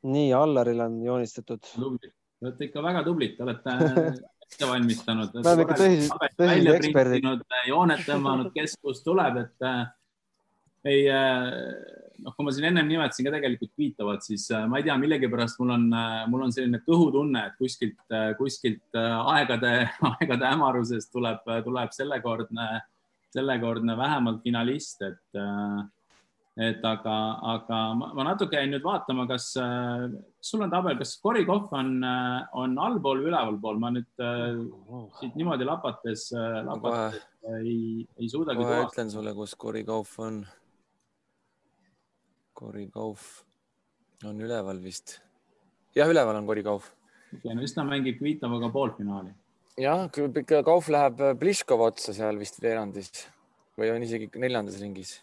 nii, 0.04 0.32
Allarile 0.34 0.86
on 0.88 1.02
joonistatud. 1.04 1.60
tublid, 1.76 2.12
te 2.12 2.48
olete 2.48 2.68
ikka 2.70 2.84
väga 2.84 3.04
tublid, 3.04 3.36
te 3.38 3.44
olete 3.44 3.74
ette 4.50 4.66
valmistanud. 4.66 5.34
Me 5.36 5.44
oleme 5.44 5.66
ikka 5.68 5.80
tõsised- 5.80 6.14
tõsised 6.14 6.46
välja 6.48 6.76
eksperdid. 6.80 7.22
printinud, 7.22 7.58
jooned 7.68 8.06
tõmmanud, 8.08 8.52
kes 8.56 8.78
kust 8.82 9.04
tuleb, 9.06 9.42
et 9.44 9.68
äh, 9.68 9.82
ei 10.90 11.02
noh, 12.24 12.36
kui 12.36 12.46
ma 12.46 12.54
siin 12.56 12.70
ennem 12.72 12.88
nimetasin 12.90 13.28
ka 13.28 13.34
tegelikult 13.36 13.72
Kvitovat, 13.76 14.24
siis 14.26 14.48
äh, 14.56 14.66
ma 14.72 14.80
ei 14.80 14.88
tea, 14.88 14.96
millegipärast 15.02 15.60
mul 15.62 15.76
on, 15.76 15.86
mul 16.32 16.46
on 16.48 16.56
selline 16.56 16.82
kõhutunne, 16.86 17.46
et 17.50 17.60
kuskilt, 17.60 18.00
kuskilt 18.40 19.00
äh, 19.00 19.18
aegade, 19.36 19.74
aegade 20.14 20.54
hämarusest 20.54 21.12
tuleb, 21.16 21.44
tuleb 21.68 21.96
sellekordne, 21.96 22.70
sellekordne 23.34 23.96
vähemalt 23.98 24.44
finalist, 24.44 25.02
et 25.06 25.40
äh, 25.40 25.88
et 26.60 26.84
aga, 26.84 27.16
aga 27.54 27.78
ma, 27.96 28.10
natuke 28.28 28.60
jäin 28.60 28.74
nüüd 28.74 28.84
vaatama, 28.84 29.24
kas 29.30 29.52
äh, 29.62 30.10
sul 30.44 30.66
on 30.66 30.72
tabel, 30.72 30.98
kas 31.00 31.14
Korikov 31.24 31.72
on, 31.78 31.94
on 32.60 32.76
allpool 32.84 33.24
või 33.24 33.32
ülevalpool, 33.32 33.80
ma 33.80 33.94
nüüd 33.96 34.24
äh, 34.24 34.60
siit 35.22 35.38
niimoodi 35.40 35.68
lapates 35.68 36.28
äh,, 36.36 36.60
kohe, 36.60 36.66
lapates 36.68 37.22
ei, 37.62 38.08
ei 38.20 38.32
suudagi 38.32 38.60
kohe 38.60 38.74
tuvastada. 38.74 38.90
ütlen 38.92 39.14
sulle, 39.14 39.36
kus 39.38 39.56
Korikov 39.60 40.12
on. 40.26 40.42
Korikov 42.60 43.24
on 44.28 44.42
üleval 44.44 44.84
vist. 44.84 45.20
jah, 45.96 46.12
üleval 46.12 46.42
on 46.42 46.50
Korikov. 46.50 46.92
ja 47.46 47.56
no 47.56 47.64
siis 47.64 47.78
ta 47.78 47.88
mängib 47.88 48.20
Kvitovaga 48.20 48.72
poolfinaali. 48.74 49.32
jah, 49.80 50.06
Kauf 50.66 50.92
läheb 50.92 51.26
Pliškova 51.40 51.90
otsa 51.94 52.16
seal 52.16 52.40
vist 52.42 52.62
veerandis 52.64 53.26
või 53.80 53.94
on 53.94 54.04
isegi 54.04 54.30
neljandas 54.36 54.80
ringis. 54.82 55.18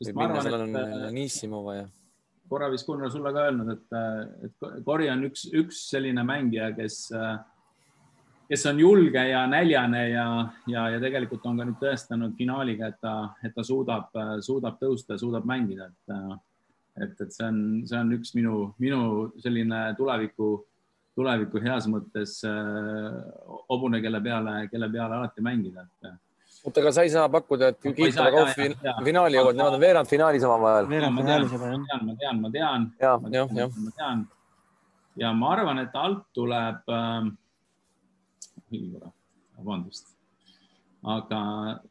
seal 0.00 0.16
on 0.16 0.76
et 0.76 1.08
äh, 1.08 1.10
Nissimova 1.12 1.74
ja 1.76 1.88
korra 2.50 2.70
vist 2.72 2.86
Gunnar 2.86 3.10
sulle 3.12 3.32
ka 3.34 3.46
öelnud, 3.46 3.70
et, 3.76 3.96
et 4.48 4.84
Kori 4.84 5.08
on 5.12 5.22
üks, 5.28 5.46
üks 5.54 5.84
selline 5.92 6.24
mängija, 6.26 6.72
kes, 6.74 7.04
kes 8.50 8.66
on 8.66 8.80
julge 8.82 9.22
ja 9.28 9.44
näljane 9.50 10.02
ja, 10.10 10.26
ja, 10.70 10.88
ja 10.96 11.02
tegelikult 11.02 11.46
on 11.46 11.60
ka 11.60 11.68
nüüd 11.68 11.78
tõestanud 11.82 12.34
finaaliga, 12.38 12.90
et 12.90 12.98
ta, 13.02 13.14
et 13.46 13.54
ta 13.54 13.66
suudab, 13.66 14.10
suudab 14.46 14.80
tõusta, 14.82 15.18
suudab 15.20 15.46
mängida, 15.46 15.86
et, 15.92 16.16
et, 17.06 17.14
et 17.14 17.30
see 17.30 17.46
on, 17.46 17.62
see 17.86 18.00
on 18.00 18.10
üks 18.18 18.34
minu, 18.38 18.56
minu 18.82 19.04
selline 19.44 19.84
tuleviku, 20.00 20.56
tuleviku 21.20 21.62
heas 21.62 21.86
mõttes 21.92 22.40
äh, 22.48 23.20
hobune, 23.68 24.00
kelle 24.02 24.20
peale, 24.24 24.56
kelle 24.72 24.90
peale 24.92 25.20
alati 25.20 25.44
mängida, 25.44 25.86
et 25.86 26.10
oota, 26.64 26.80
aga 26.82 26.92
sa 26.96 27.04
ei 27.06 27.12
saa 27.12 27.28
pakkuda, 27.32 27.70
et 27.72 28.02
saa, 28.16 28.28
Kauf 28.34 28.58
finaali 28.58 29.38
jõuavad, 29.38 29.56
nemad 29.60 29.78
on 29.78 29.84
veerandfinaalis 29.84 30.44
omavahel. 30.48 30.90
veerandfinaalis 30.90 31.56
juba 31.56 31.72
jah. 31.72 31.80
ma 31.80 31.86
tean, 31.86 32.04
ma 32.10 32.18
tean, 32.24 32.44
ma 32.44 32.52
tean, 32.56 32.90
ja, 33.00 33.16
ma 33.70 33.96
tean 33.96 34.28
ja 35.20 35.32
ma 35.36 35.52
arvan, 35.54 35.82
et 35.82 35.96
alt 35.98 36.24
tuleb 36.36 36.92
äh,, 36.94 37.28
vabandust, 39.58 40.12
aga 41.16 41.40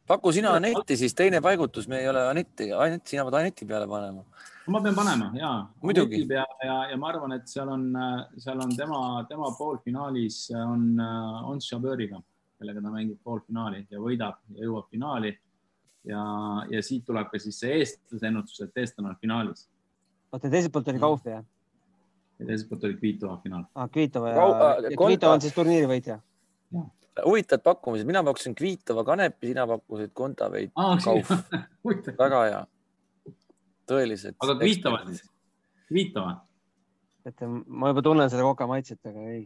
paku 0.08 0.32
sina 0.34 0.54
Anetti 0.58 0.96
siis 0.98 1.14
teine 1.18 1.42
paigutus, 1.44 1.88
me 1.90 2.00
ei 2.00 2.08
ole 2.10 2.24
Anetti, 2.30 2.70
Anett, 2.72 3.06
sina 3.10 3.26
pead 3.26 3.40
Aneti 3.42 3.68
peale 3.68 3.88
panema. 3.90 4.24
Ma 4.66 4.80
pean 4.82 4.94
panema 4.94 5.30
ja. 5.34 5.66
Muidugi. 5.82 6.26
ja, 6.28 6.46
ja 6.90 6.96
ma 6.96 7.08
arvan, 7.08 7.32
et 7.32 7.48
seal 7.48 7.68
on, 7.68 7.90
seal 8.38 8.60
on 8.60 8.76
tema, 8.76 9.24
tema 9.28 9.50
poolfinaalis 9.58 10.50
on, 10.60 11.00
on 11.00 11.58
Chaböriga, 11.64 12.20
kellega 12.58 12.82
ta 12.82 12.92
mängib 12.92 13.18
poolfinaali 13.24 13.86
ja 13.90 14.00
võidab 14.00 14.38
ja 14.54 14.66
jõuab 14.66 14.90
finaali. 14.90 15.34
ja, 16.04 16.22
ja 16.70 16.82
siit 16.82 17.04
tuleb 17.06 17.28
ka 17.32 17.38
siis 17.38 17.58
see 17.60 17.80
eestlase 17.80 18.26
ennustus, 18.26 18.60
et 18.68 18.82
eestlane 18.84 19.10
on 19.10 19.20
finaalis 19.20 19.66
oota, 20.32 20.50
teiselt 20.50 20.72
poolt 20.72 20.88
oli 20.88 20.98
Kauf 21.02 21.26
jah? 21.26 21.44
ja 22.38 22.46
teiselt 22.46 22.68
poolt 22.70 22.84
oli 22.88 22.96
Kvitova 22.96 23.36
finaal. 23.42 23.64
ah,. 23.74 23.88
Kvitova 23.90 24.28
ja, 24.28 24.34
äh, 24.34 24.82
ja 24.82 24.90
Konta- 24.90 25.06
Kvitova 25.06 25.32
on 25.36 25.40
siis 25.40 25.54
turniiri 25.54 25.86
võitja. 25.90 26.18
huvitavad 27.24 27.62
pakkumised, 27.62 28.06
mina 28.06 28.22
pakkusin 28.24 28.54
Kvitova 28.54 29.04
Kanepi, 29.04 29.50
sina 29.52 29.66
pakkusid 29.66 30.12
Kontaveit 30.14 30.72
Kauf, 31.04 31.32
väga 32.18 32.44
hea. 32.44 32.66
tõelised. 33.90 34.36
aga 34.38 34.56
Kvitova 34.60 35.02
siis, 35.08 35.24
Kvitova. 35.90 36.36
et 37.26 37.42
ma 37.66 37.90
juba 37.92 38.04
tunnen 38.06 38.30
seda 38.32 38.46
koka 38.46 38.68
maitset, 38.70 39.00
aga 39.06 39.26
ei. 39.32 39.44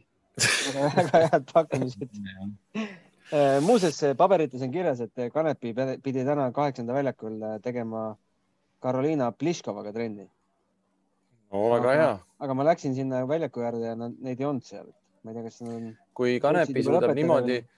väga 0.94 1.24
head 1.28 1.50
pakkumised. 1.52 2.08
muuseas, 3.64 4.00
paberites 4.18 4.62
on 4.62 4.72
kirjas, 4.74 5.00
et 5.00 5.32
Kanepi 5.32 5.74
pidi- 6.02 6.24
täna 6.26 6.50
kaheksanda 6.52 6.96
väljakul 6.96 7.38
tegema 7.62 8.06
Karoliina 8.84 9.30
Pliškovaga 9.32 9.92
trenni, 9.94 10.26
no 11.52 11.68
väga 11.72 11.94
hea. 11.98 12.10
aga 12.38 12.54
ma 12.54 12.66
läksin 12.68 12.94
sinna 12.94 13.22
väljaku 13.28 13.64
äärde 13.64 13.86
ja 13.86 13.94
nad, 13.96 14.18
neid 14.20 14.40
ei 14.40 14.46
olnud 14.46 14.66
seal. 14.66 14.90
ma 15.22 15.32
ei 15.32 15.38
tea, 15.38 15.46
kas 15.46 15.62
nad 15.64 15.74
on, 15.78 15.86
kui 16.14 16.36
Kanepi 16.40 16.82
suudab 16.84 17.14
niimoodi 17.16 17.60
või?, 17.62 17.68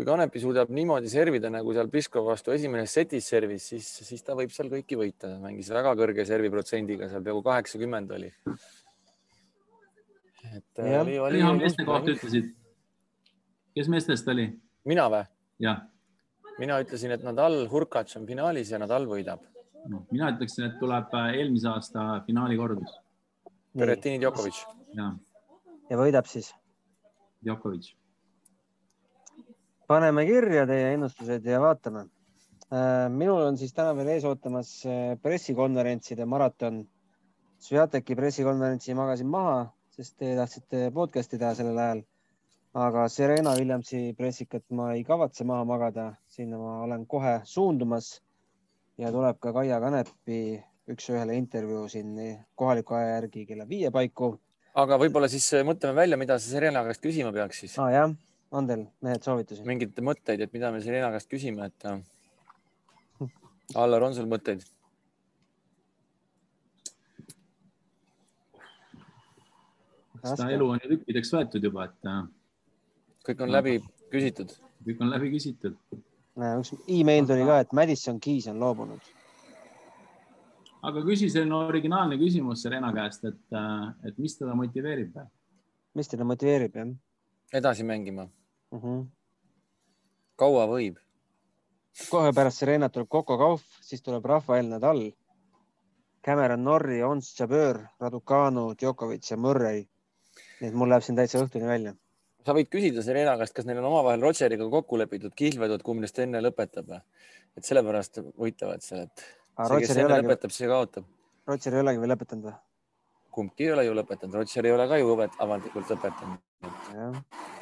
kui 0.00 0.06
Kanepi 0.08 0.40
suudab 0.40 0.70
niimoodi 0.72 1.10
servida 1.12 1.50
nagu 1.52 1.74
seal 1.76 1.90
Pliskova 1.92 2.32
vastu 2.32 2.54
esimeses 2.54 2.94
setis 2.96 3.26
servis, 3.28 3.66
siis, 3.74 3.88
siis 4.06 4.24
ta 4.24 4.32
võib 4.38 4.52
seal 4.54 4.70
kõiki 4.72 4.96
võita, 4.96 5.34
mängis 5.42 5.68
väga 5.74 5.92
kõrge 5.98 6.24
serviprotsendiga, 6.24 7.10
seal 7.10 7.26
peaaegu 7.26 7.42
kaheksakümmend 7.44 8.14
oli. 8.16 8.30
et 10.56 10.80
Jah. 10.80 11.02
oli, 11.02 11.18
oli, 11.20 11.42
kes 11.44 11.60
meeste 11.60 11.86
kohta 11.90 12.14
ütlesid? 12.14 12.48
kes 13.76 13.92
meestest 13.92 14.32
oli? 14.32 14.48
mina 14.88 15.04
või? 15.12 15.22
jah, 15.66 15.84
mina 16.56 16.80
ütlesin, 16.80 17.12
et 17.12 17.28
Nadal 17.28 17.66
Hurkacz 17.68 18.16
on 18.16 18.24
finaalis 18.30 18.72
ja 18.72 18.80
Nadal 18.80 19.04
võidab. 19.10 19.44
noh, 19.84 20.06
mina 20.08 20.32
ütleksin, 20.32 20.70
et 20.70 20.80
tuleb 20.80 21.12
äh, 21.12 21.34
eelmise 21.42 21.68
aasta 21.76 22.10
finaali 22.24 22.56
kordus 22.56 22.96
Berettini 23.76 24.16
Djokovic. 24.24 24.64
ja 24.96 25.12
ja 25.90 25.98
võidab 26.00 26.28
siis. 26.30 26.54
Djokovic. 27.44 27.92
Paneme 29.90 30.22
kirja 30.26 30.66
teie 30.70 30.92
ennustused 30.94 31.46
ja 31.50 31.58
vaatame. 31.62 32.04
minul 33.10 33.42
on 33.42 33.56
siis 33.58 33.72
täna 33.74 33.90
veel 33.98 34.12
ees 34.12 34.24
ootamas 34.28 34.68
äh, 34.86 35.16
pressikonverentside 35.22 36.26
maraton. 36.30 36.84
Sviateki 37.60 38.14
pressikonverentsi 38.16 38.94
magasin 38.94 39.26
maha, 39.28 39.64
sest 39.90 40.14
te 40.22 40.30
tahtsite 40.38 40.84
podcast'i 40.94 41.40
teha 41.42 41.50
sellel 41.58 41.82
ajal. 41.86 42.04
aga 42.74 43.08
Serena 43.10 43.56
Williamsi 43.58 44.14
pressikat 44.16 44.62
ma 44.70 44.92
ei 44.94 45.02
kavatse 45.04 45.44
maha 45.44 45.64
magada, 45.66 46.06
sinna 46.28 46.58
ma 46.58 46.78
olen 46.86 47.06
kohe 47.06 47.40
suundumas. 47.44 48.20
ja 48.98 49.10
tuleb 49.10 49.42
ka 49.42 49.52
Kaia 49.52 49.80
Kanepi 49.80 50.40
üks-ühele 50.92 51.34
intervjuu 51.34 51.88
siin 51.88 52.14
kohaliku 52.54 52.94
aja 52.94 53.14
järgi 53.16 53.46
kella 53.46 53.68
viie 53.68 53.90
paiku 53.90 54.36
aga 54.74 54.98
võib-olla 55.02 55.28
siis 55.28 55.50
mõtleme 55.66 55.96
välja, 55.96 56.16
mida 56.16 56.38
sa 56.38 56.50
Serena 56.54 56.84
käest 56.86 57.02
küsima 57.02 57.32
peaks 57.34 57.64
siis. 57.64 57.78
ah,. 57.78 58.14
On 58.50 58.66
teil 58.66 58.84
mehed 59.04 59.24
soovitusi? 59.24 59.64
mingeid 59.66 59.98
mõtteid, 60.04 60.42
et 60.44 60.52
mida 60.54 60.70
me 60.74 60.82
Serena 60.82 61.10
käest 61.14 61.30
küsime, 61.30 61.70
et 61.70 61.86
äh, 61.88 62.00
Allar, 63.78 64.02
on 64.02 64.16
sul 64.16 64.28
mõtteid? 64.30 64.64
seda 70.20 70.50
elu 70.52 70.66
on 70.74 70.82
ju 70.82 70.90
tükkideks 70.96 71.30
võetud 71.32 71.64
juba, 71.64 71.86
et 71.88 72.10
äh, 72.10 72.24
kõik 73.28 73.46
on 73.46 73.54
läbi 73.54 73.78
küsitud. 74.12 74.52
kõik 74.84 75.06
on 75.06 75.14
läbi 75.14 75.30
küsitud. 75.36 75.78
üks 76.40 76.74
email 76.88 77.30
tuli 77.30 77.46
ka, 77.48 77.62
et 77.64 77.72
Madison 77.76 78.20
Keys 78.20 78.50
on 78.52 78.60
loobunud. 78.60 79.12
aga 80.82 81.04
küsi 81.06 81.30
selline 81.30 81.54
originaalne 81.70 82.18
küsimus 82.18 82.66
Serena 82.66 82.92
käest, 82.96 83.24
et, 83.24 83.46
äh, 83.54 83.86
et 84.10 84.18
mis 84.18 84.36
teda 84.36 84.58
motiveerib? 84.58 85.16
mis 85.94 86.10
teda 86.10 86.26
motiveerib, 86.26 86.76
jah? 86.82 86.92
edasi 87.54 87.86
mängima 87.86 88.28
mm. 88.72 88.80
-hmm. 88.80 89.06
kaua 90.36 90.66
võib? 90.66 90.98
kohe 92.10 92.32
pärast 92.32 92.58
Serenat 92.58 92.92
tuleb 92.92 93.08
Coco 93.08 93.36
Gauff, 93.36 93.64
siis 93.82 94.02
tuleb 94.02 94.24
Rafael 94.24 94.68
Nadal, 94.68 95.10
Cameron 96.24 96.64
Norrie, 96.64 97.04
Ons 97.04 97.34
Jabeur, 97.38 97.80
Raducanu, 98.00 98.74
Djokovic 98.74 99.30
ja 99.30 99.36
Murray 99.36 99.84
nii 100.60 100.70
et 100.70 100.76
mul 100.76 100.90
läheb 100.92 101.04
siin 101.04 101.18
täitsa 101.18 101.40
õhtuni 101.42 101.68
välja. 101.68 101.94
sa 102.46 102.54
võid 102.56 102.70
küsida 102.72 103.04
Serena 103.04 103.36
käest, 103.40 103.54
kas 103.56 103.68
neil 103.68 103.80
on 103.82 103.90
omavahel 103.90 104.22
Rodgeriga 104.24 104.68
kokku 104.72 104.98
lepitud 105.00 105.34
kihlvedud, 105.36 105.84
kumb 105.84 106.04
neist 106.04 106.18
enne 106.18 106.42
lõpetab. 106.44 107.00
et 107.56 107.66
sellepärast 107.66 108.20
võitlevad 108.38 108.84
seal, 108.84 109.06
et 109.08 109.24
see, 109.24 109.80
kes 109.80 109.96
enne 109.96 110.08
olegi- 110.08 110.26
lõpetab, 110.26 110.52
see 110.54 110.68
kaotab. 110.68 111.08
Rodger 111.46 111.74
ei 111.74 111.80
olegi 111.80 112.00
veel 112.00 112.12
lõpetanud 112.14 112.50
või? 112.50 112.58
kumbki 113.30 113.64
ei 113.64 113.72
ole 113.72 113.84
ju 113.84 113.94
lõpetanud, 113.94 114.34
Rodger 114.34 114.66
ei 114.66 114.72
ole 114.72 114.88
ka 114.88 114.98
ju 114.98 115.16
ametlikult 115.46 115.96
lõpetanud. 115.96 116.38
jah. 116.94 117.59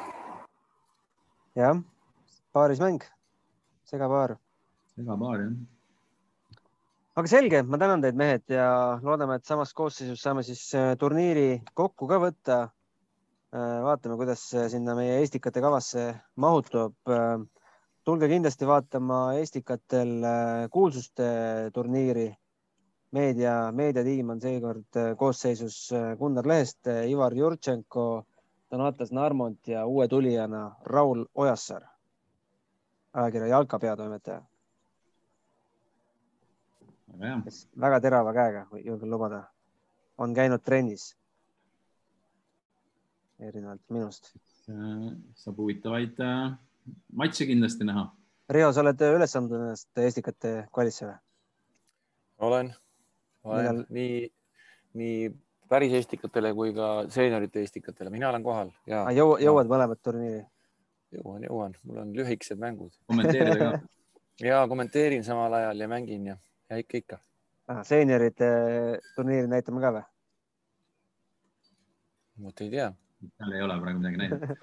Jah, 1.58 1.80
paarismäng, 2.54 3.02
segapaar. 3.90 4.36
segapaar 4.94 5.40
jah. 5.42 5.54
aga 7.18 7.30
selge, 7.32 7.62
ma 7.66 7.80
tänan 7.82 8.04
teid, 8.04 8.18
mehed 8.18 8.44
ja 8.54 8.68
loodame, 9.02 9.40
et 9.40 9.48
samas 9.48 9.74
koosseisus 9.74 10.22
saame 10.22 10.44
siis 10.46 10.62
äh, 10.78 10.92
turniiri 11.00 11.62
kokku 11.74 12.10
ka 12.10 12.20
võtta. 12.22 12.58
vaatame, 13.48 14.18
kuidas 14.20 14.42
sinna 14.68 14.92
meie 14.94 15.22
Estikate 15.22 15.62
kavasse 15.64 16.02
mahutub. 16.36 16.92
tulge 18.04 18.28
kindlasti 18.28 18.66
vaatama 18.68 19.16
Estikatel 19.40 20.12
äh, 20.24 20.68
kuulsuste 20.70 21.26
turniiri. 21.74 22.30
meedia, 23.12 23.72
meediatiim 23.72 24.30
on 24.30 24.40
seekord 24.40 24.96
äh, 25.00 25.14
koosseisus 25.16 25.92
äh, 25.96 26.16
Gunnar 26.18 26.46
Lehest, 26.46 26.86
Ivar 27.08 27.34
Jurtšenko, 27.34 28.04
Donatas 28.70 29.12
Narmont 29.12 29.68
ja 29.68 29.86
uue 29.86 30.08
tulijana 30.08 30.76
Raul 30.84 31.24
Ojassaar, 31.34 31.82
ajakirja 33.12 33.46
Jalka 33.46 33.78
peatoimetaja 33.78 34.42
väga 37.80 38.00
terava 38.00 38.32
käega, 38.32 38.66
julgen 38.84 39.10
lubada, 39.10 39.42
on 40.18 40.34
käinud 40.34 40.62
trennis. 40.64 41.14
erinevalt 43.38 43.82
minust. 43.94 44.32
Äh, 44.68 45.12
saab 45.38 45.58
huvitavaid 45.62 46.16
äh, 46.18 46.56
matše 47.14 47.46
kindlasti 47.46 47.84
näha. 47.86 48.08
Riho, 48.50 48.72
sa 48.74 48.80
oled 48.82 49.04
üles 49.06 49.36
andnud 49.38 49.60
ennast 49.60 50.00
Estikate 50.02 50.50
kvalisse 50.74 51.06
või? 51.06 51.14
olen, 52.38 52.72
olen 53.44 53.62
Millal- 53.62 53.84
nii, 53.94 54.16
nii 54.98 55.30
päris 55.68 55.92
Estikatele 56.00 56.52
kui 56.56 56.74
ka 56.76 56.90
seeniorite 57.12 57.62
Estikatele, 57.62 58.10
mina 58.10 58.30
olen 58.30 58.44
kohal 58.46 58.72
ja 58.86 59.04
Ah, 59.06 59.14
jõu, 59.16 59.36
jõuad 59.42 59.70
mõlemat 59.70 60.02
turniiri? 60.02 60.44
jõuan, 61.14 61.44
jõuan, 61.46 61.74
mul 61.88 62.02
on 62.02 62.12
lühikesed 62.16 62.60
mängud 62.60 62.92
kommenteerida 63.08 63.56
ka. 63.58 63.80
ja 64.50 64.60
kommenteerin 64.68 65.24
samal 65.24 65.54
ajal 65.60 65.80
ja 65.80 65.88
mängin 65.88 66.26
ja, 66.32 66.36
ja 66.70 66.80
ikka, 66.82 67.02
ikka. 67.02 67.18
Seeniorite 67.84 68.48
turniiri 69.16 69.48
näitame 69.50 69.80
ka 69.84 69.92
või? 69.98 70.06
vot 72.44 72.60
ei 72.62 72.70
tea. 72.70 72.88
seal 73.34 73.54
ei 73.56 73.62
ole 73.64 73.76
praegu 73.82 73.98
midagi 73.98 74.20
näidata. 74.20 74.56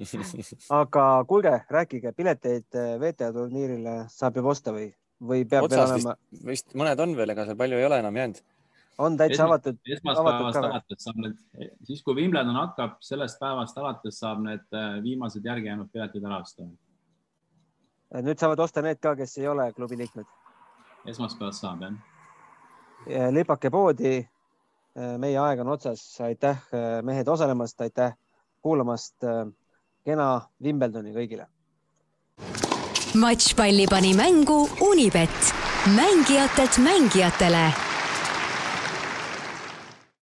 aga 0.80 1.06
kuulge, 1.28 1.54
rääkige, 1.76 2.12
pileteid 2.16 2.78
eh, 2.80 2.94
VTA 3.00 3.30
turniirile 3.34 3.96
saab 4.12 4.40
juba 4.40 4.54
osta 4.54 4.72
või, 4.72 4.88
või 5.20 5.44
peab 5.44 5.66
veel 5.66 5.82
otsas 5.82 5.92
olema 5.92 6.14
vist, 6.14 6.46
vist 6.48 6.76
mõned 6.80 7.02
on 7.04 7.16
veel, 7.18 7.34
ega 7.34 7.44
seal 7.48 7.60
palju 7.60 7.80
ei 7.80 7.88
ole 7.88 8.00
enam 8.00 8.20
jäänud. 8.22 8.40
On 8.98 9.16
täitsa 9.16 9.44
avatud, 9.44 9.78
esmaspäevast 9.96 10.56
alates 10.56 11.04
saab 11.04 11.20
need, 11.22 11.36
siis 11.86 12.02
kui 12.02 12.14
Wimbledon 12.14 12.56
hakkab, 12.56 12.96
sellest 13.04 13.38
päevast 13.40 13.78
alates 13.78 14.18
saab 14.22 14.42
need 14.44 14.64
äh, 14.74 14.98
viimased 15.02 15.44
järgi 15.44 15.70
jäänud 15.70 15.90
piletid 15.92 16.24
ära 16.24 16.40
osta. 16.42 16.66
nüüd 18.22 18.38
saavad 18.38 18.62
osta 18.62 18.82
need 18.82 19.00
ka, 19.02 19.16
kes 19.16 19.38
ei 19.38 19.48
ole 19.48 19.72
klubi 19.72 19.98
liikmed. 19.98 20.28
esmaspäevast 21.06 21.66
saab 21.66 21.82
jah. 21.82 23.30
lipake 23.30 23.70
poodi. 23.70 24.28
meie 25.18 25.38
aeg 25.38 25.60
on 25.60 25.68
otsas, 25.68 26.20
aitäh 26.22 26.60
eh, 26.72 27.02
mehed 27.02 27.28
osalemast, 27.28 27.80
aitäh 27.80 28.14
kuulamast. 28.62 29.16
kena 30.04 30.40
Wimbledoni 30.62 31.12
kõigile. 31.12 31.46
matšpalli 33.14 33.86
pani 33.90 34.14
mängu 34.14 34.68
Unibet, 34.80 35.54
mängijatelt 35.96 36.78
mängijatele 36.78 37.93